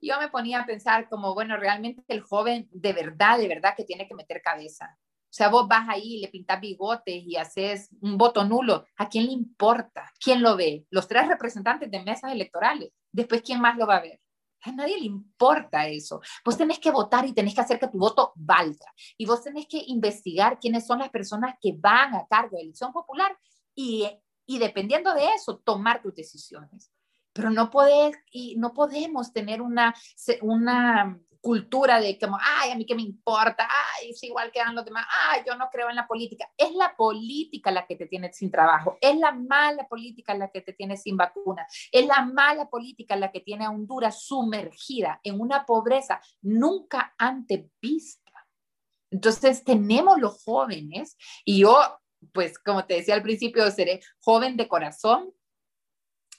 Yo 0.00 0.20
me 0.20 0.28
ponía 0.28 0.60
a 0.60 0.66
pensar 0.66 1.08
como, 1.08 1.34
bueno, 1.34 1.56
realmente 1.56 2.04
el 2.06 2.20
joven 2.20 2.68
de 2.70 2.92
verdad, 2.92 3.38
de 3.38 3.48
verdad 3.48 3.74
que 3.76 3.82
tiene 3.82 4.06
que 4.06 4.14
meter 4.14 4.40
cabeza. 4.40 4.96
O 4.96 5.36
sea, 5.36 5.48
vos 5.48 5.66
vas 5.66 5.88
ahí, 5.88 6.20
le 6.20 6.28
pintas 6.28 6.60
bigotes 6.60 7.24
y 7.26 7.34
haces 7.34 7.90
un 8.00 8.16
voto 8.16 8.44
nulo. 8.44 8.86
¿A 8.98 9.08
quién 9.08 9.26
le 9.26 9.32
importa? 9.32 10.08
¿Quién 10.22 10.40
lo 10.40 10.56
ve? 10.56 10.86
Los 10.90 11.08
tres 11.08 11.26
representantes 11.26 11.90
de 11.90 12.04
mesas 12.04 12.30
electorales. 12.30 12.92
Después, 13.10 13.42
¿quién 13.42 13.60
más 13.60 13.76
lo 13.76 13.88
va 13.88 13.96
a 13.96 14.02
ver? 14.02 14.20
A 14.64 14.72
nadie 14.72 14.98
le 14.98 15.06
importa 15.06 15.86
eso. 15.86 16.20
Vos 16.44 16.56
tenés 16.56 16.78
que 16.78 16.90
votar 16.90 17.26
y 17.26 17.32
tenés 17.32 17.54
que 17.54 17.60
hacer 17.60 17.78
que 17.78 17.88
tu 17.88 17.98
voto 17.98 18.32
valga. 18.36 18.86
Y 19.16 19.26
vos 19.26 19.42
tenés 19.42 19.66
que 19.66 19.82
investigar 19.86 20.58
quiénes 20.58 20.86
son 20.86 21.00
las 21.00 21.10
personas 21.10 21.56
que 21.60 21.74
van 21.76 22.14
a 22.14 22.26
cargo 22.26 22.56
de 22.56 22.62
elección 22.62 22.92
popular 22.92 23.36
y, 23.74 24.08
y 24.46 24.58
dependiendo 24.58 25.12
de 25.14 25.26
eso, 25.36 25.58
tomar 25.58 26.00
tus 26.02 26.14
decisiones. 26.14 26.90
Pero 27.32 27.50
no, 27.50 27.68
podés, 27.70 28.16
y 28.30 28.56
no 28.56 28.72
podemos 28.72 29.32
tener 29.32 29.60
una, 29.60 29.94
una 30.40 31.20
cultura 31.44 32.00
de 32.00 32.18
como, 32.18 32.38
ay, 32.40 32.70
a 32.70 32.74
mí 32.74 32.86
qué 32.86 32.94
me 32.94 33.02
importa, 33.02 33.68
ay, 33.68 34.12
es 34.12 34.22
igual 34.22 34.50
que 34.50 34.60
dan 34.60 34.74
los 34.74 34.82
demás, 34.82 35.04
ay, 35.28 35.42
yo 35.46 35.54
no 35.56 35.68
creo 35.70 35.90
en 35.90 35.96
la 35.96 36.06
política. 36.06 36.50
Es 36.56 36.72
la 36.72 36.96
política 36.96 37.70
la 37.70 37.86
que 37.86 37.96
te 37.96 38.06
tiene 38.06 38.32
sin 38.32 38.50
trabajo, 38.50 38.96
es 38.98 39.14
la 39.18 39.32
mala 39.32 39.86
política 39.86 40.34
la 40.34 40.50
que 40.50 40.62
te 40.62 40.72
tiene 40.72 40.96
sin 40.96 41.18
vacuna, 41.18 41.66
es 41.92 42.06
la 42.06 42.24
mala 42.24 42.70
política 42.70 43.14
la 43.14 43.30
que 43.30 43.40
tiene 43.40 43.66
a 43.66 43.70
Honduras 43.70 44.22
sumergida 44.22 45.20
en 45.22 45.38
una 45.38 45.66
pobreza 45.66 46.18
nunca 46.40 47.14
antes 47.18 47.66
vista. 47.78 48.32
Entonces 49.10 49.62
tenemos 49.64 50.18
los 50.18 50.42
jóvenes 50.44 51.18
y 51.44 51.60
yo, 51.60 51.76
pues 52.32 52.58
como 52.58 52.86
te 52.86 52.94
decía 52.94 53.16
al 53.16 53.22
principio, 53.22 53.70
seré 53.70 54.00
joven 54.20 54.56
de 54.56 54.66
corazón, 54.66 55.30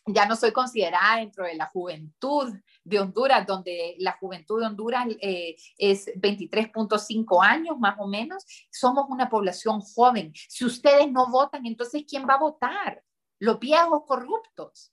ya 0.07 0.27
no 0.27 0.35
soy 0.35 0.51
considerada 0.51 1.17
dentro 1.17 1.45
de 1.45 1.55
la 1.55 1.67
juventud 1.67 2.53
de 2.83 2.99
Honduras, 2.99 3.45
donde 3.47 3.95
la 3.99 4.13
juventud 4.13 4.59
de 4.59 4.67
Honduras 4.67 5.07
eh, 5.19 5.55
es 5.77 6.07
23.5 6.15 7.43
años 7.43 7.77
más 7.79 7.95
o 7.99 8.07
menos. 8.07 8.45
Somos 8.71 9.05
una 9.09 9.29
población 9.29 9.81
joven. 9.81 10.31
Si 10.47 10.63
ustedes 10.63 11.11
no 11.11 11.29
votan, 11.31 11.65
entonces 11.65 12.03
¿quién 12.07 12.27
va 12.27 12.35
a 12.35 12.39
votar? 12.39 13.03
Los 13.39 13.59
viejos 13.59 14.03
corruptos. 14.05 14.91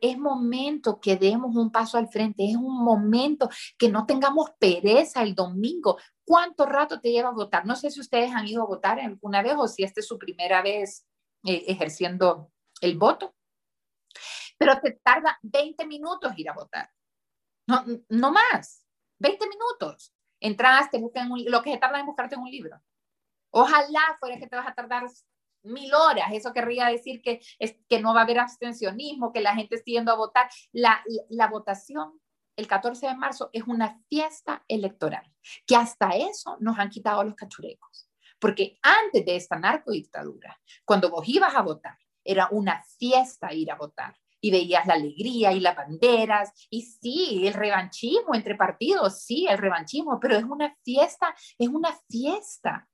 Es 0.00 0.18
momento 0.18 1.00
que 1.00 1.16
demos 1.16 1.54
un 1.54 1.70
paso 1.70 1.96
al 1.96 2.08
frente, 2.08 2.44
es 2.44 2.56
un 2.56 2.82
momento 2.82 3.48
que 3.78 3.88
no 3.88 4.04
tengamos 4.04 4.50
pereza 4.58 5.22
el 5.22 5.34
domingo. 5.34 5.96
¿Cuánto 6.24 6.66
rato 6.66 7.00
te 7.00 7.12
lleva 7.12 7.28
a 7.28 7.32
votar? 7.32 7.66
No 7.66 7.76
sé 7.76 7.90
si 7.90 8.00
ustedes 8.00 8.32
han 8.32 8.48
ido 8.48 8.62
a 8.62 8.66
votar 8.66 8.98
alguna 8.98 9.42
vez 9.42 9.54
o 9.56 9.68
si 9.68 9.84
esta 9.84 10.00
es 10.00 10.08
su 10.08 10.18
primera 10.18 10.62
vez 10.62 11.06
eh, 11.44 11.64
ejerciendo 11.68 12.50
el 12.80 12.98
voto 12.98 13.34
pero 14.60 14.78
te 14.78 14.90
tarda 15.02 15.38
20 15.40 15.86
minutos 15.86 16.34
ir 16.36 16.50
a 16.50 16.52
votar. 16.52 16.90
No, 17.66 17.82
no 18.10 18.30
más, 18.30 18.86
20 19.18 19.48
minutos. 19.48 20.14
Entras, 20.38 20.90
te 20.90 20.98
buscan 20.98 21.30
lo 21.46 21.62
que 21.62 21.72
se 21.72 21.78
tarda 21.78 21.98
en 21.98 22.04
buscarte 22.04 22.34
en 22.34 22.42
un 22.42 22.50
libro. 22.50 22.78
Ojalá 23.50 24.00
fuera 24.18 24.38
que 24.38 24.46
te 24.46 24.56
vas 24.56 24.68
a 24.68 24.74
tardar 24.74 25.04
mil 25.62 25.94
horas. 25.94 26.26
Eso 26.32 26.52
querría 26.52 26.88
decir 26.88 27.22
que, 27.22 27.40
es, 27.58 27.74
que 27.88 28.00
no 28.00 28.12
va 28.12 28.20
a 28.20 28.24
haber 28.24 28.38
abstencionismo, 28.38 29.32
que 29.32 29.40
la 29.40 29.54
gente 29.54 29.76
esté 29.76 29.92
yendo 29.92 30.12
a 30.12 30.16
votar. 30.16 30.50
La, 30.72 31.02
la 31.30 31.48
votación 31.48 32.20
el 32.54 32.66
14 32.66 33.06
de 33.06 33.16
marzo 33.16 33.48
es 33.54 33.62
una 33.62 33.98
fiesta 34.10 34.62
electoral, 34.68 35.24
que 35.66 35.74
hasta 35.74 36.10
eso 36.10 36.58
nos 36.60 36.78
han 36.78 36.90
quitado 36.90 37.24
los 37.24 37.34
cachurecos. 37.34 38.10
Porque 38.38 38.78
antes 38.82 39.24
de 39.24 39.36
esta 39.36 39.58
narcodictadura, 39.58 40.60
cuando 40.84 41.08
vos 41.08 41.26
ibas 41.26 41.54
a 41.54 41.62
votar, 41.62 41.96
era 42.22 42.48
una 42.50 42.84
fiesta 42.98 43.54
ir 43.54 43.70
a 43.70 43.76
votar 43.76 44.19
y 44.40 44.50
veías 44.50 44.86
la 44.86 44.94
alegría 44.94 45.52
y 45.52 45.60
las 45.60 45.76
banderas, 45.76 46.50
y 46.70 46.82
sí, 46.82 47.46
el 47.46 47.54
revanchismo 47.54 48.34
entre 48.34 48.54
partidos, 48.54 49.22
sí, 49.22 49.46
el 49.48 49.58
revanchismo, 49.58 50.18
pero 50.20 50.36
es 50.36 50.44
una 50.44 50.74
fiesta, 50.82 51.34
es 51.58 51.68
una 51.68 51.96
fiesta 52.08 52.88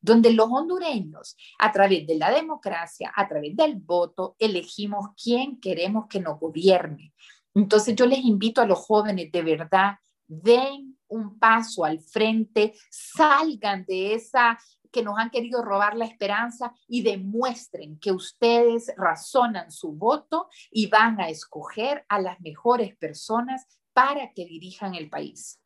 donde 0.00 0.32
los 0.32 0.48
hondureños, 0.50 1.36
a 1.58 1.70
través 1.70 2.06
de 2.06 2.16
la 2.16 2.30
democracia, 2.30 3.12
a 3.14 3.28
través 3.28 3.56
del 3.56 3.76
voto, 3.76 4.34
elegimos 4.38 5.10
quién 5.22 5.60
queremos 5.60 6.06
que 6.08 6.20
nos 6.20 6.40
gobierne. 6.40 7.14
Entonces 7.54 7.94
yo 7.94 8.06
les 8.06 8.18
invito 8.18 8.60
a 8.60 8.66
los 8.66 8.80
jóvenes, 8.80 9.30
de 9.30 9.42
verdad, 9.42 9.94
den 10.26 10.98
un 11.06 11.38
paso 11.38 11.84
al 11.84 12.00
frente, 12.00 12.74
salgan 12.90 13.84
de 13.84 14.14
esa 14.14 14.58
que 14.92 15.02
nos 15.02 15.18
han 15.18 15.30
querido 15.30 15.62
robar 15.62 15.96
la 15.96 16.04
esperanza 16.04 16.74
y 16.86 17.02
demuestren 17.02 17.98
que 17.98 18.12
ustedes 18.12 18.92
razonan 18.96 19.72
su 19.72 19.92
voto 19.92 20.48
y 20.70 20.86
van 20.88 21.20
a 21.20 21.28
escoger 21.28 22.04
a 22.08 22.20
las 22.20 22.40
mejores 22.40 22.94
personas 22.96 23.66
para 23.92 24.32
que 24.32 24.44
dirijan 24.44 24.94
el 24.94 25.08
país. 25.08 25.58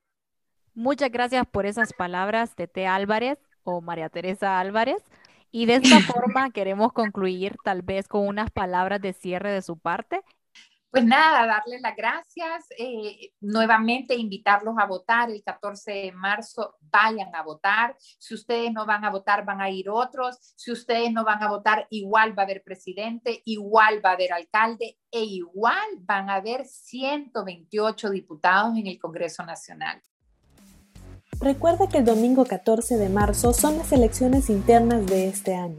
Muchas 0.74 1.10
gracias 1.10 1.46
por 1.46 1.66
esas 1.66 1.92
palabras, 1.92 2.54
Tete 2.54 2.86
Álvarez 2.86 3.38
o 3.64 3.80
María 3.80 4.08
Teresa 4.08 4.60
Álvarez. 4.60 5.02
Y 5.50 5.66
de 5.66 5.76
esta 5.76 6.00
forma 6.12 6.50
queremos 6.50 6.92
concluir 6.92 7.56
tal 7.64 7.82
vez 7.82 8.08
con 8.08 8.26
unas 8.26 8.50
palabras 8.50 9.00
de 9.00 9.12
cierre 9.12 9.50
de 9.50 9.62
su 9.62 9.78
parte 9.78 10.22
pues 10.90 11.04
nada, 11.04 11.46
darles 11.46 11.80
las 11.80 11.96
gracias, 11.96 12.66
eh, 12.78 13.32
nuevamente 13.40 14.14
invitarlos 14.14 14.76
a 14.78 14.86
votar 14.86 15.30
el 15.30 15.42
14 15.42 15.92
de 15.92 16.12
marzo, 16.12 16.76
vayan 16.80 17.34
a 17.34 17.42
votar, 17.42 17.96
si 17.98 18.34
ustedes 18.34 18.72
no 18.72 18.86
van 18.86 19.04
a 19.04 19.10
votar 19.10 19.44
van 19.44 19.60
a 19.60 19.70
ir 19.70 19.90
otros, 19.90 20.38
si 20.56 20.72
ustedes 20.72 21.12
no 21.12 21.24
van 21.24 21.42
a 21.42 21.48
votar 21.48 21.86
igual 21.90 22.38
va 22.38 22.42
a 22.42 22.46
haber 22.46 22.62
presidente, 22.62 23.42
igual 23.44 24.04
va 24.04 24.10
a 24.10 24.14
haber 24.14 24.32
alcalde 24.32 24.98
e 25.10 25.22
igual 25.22 25.86
van 26.00 26.30
a 26.30 26.36
haber 26.36 26.64
128 26.64 28.10
diputados 28.10 28.76
en 28.76 28.86
el 28.86 28.98
Congreso 28.98 29.44
Nacional. 29.44 30.02
Recuerda 31.40 31.88
que 31.88 31.98
el 31.98 32.04
domingo 32.04 32.46
14 32.46 32.96
de 32.96 33.08
marzo 33.10 33.52
son 33.52 33.76
las 33.76 33.92
elecciones 33.92 34.48
internas 34.48 35.06
de 35.06 35.28
este 35.28 35.54
año. 35.54 35.78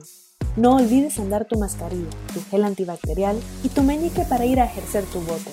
No 0.58 0.76
olvides 0.78 1.20
andar 1.20 1.46
tu 1.46 1.60
mascarilla, 1.60 2.10
tu 2.34 2.42
gel 2.50 2.66
antibacterial 2.66 3.40
y 3.64 3.70
tu 3.70 3.84
meñique 3.84 4.24
para 4.24 4.46
ir 4.46 4.60
a 4.60 4.66
ejercer 4.66 5.04
tu 5.06 5.22
voto. 5.22 5.52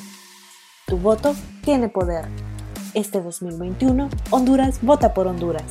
Tu 0.87 0.97
voto 0.97 1.37
tiene 1.63 1.91
poder. 1.91 2.25
Este 2.95 3.21
2021, 3.21 4.09
Honduras 4.31 4.79
vota 4.81 5.13
por 5.13 5.27
Honduras. 5.27 5.71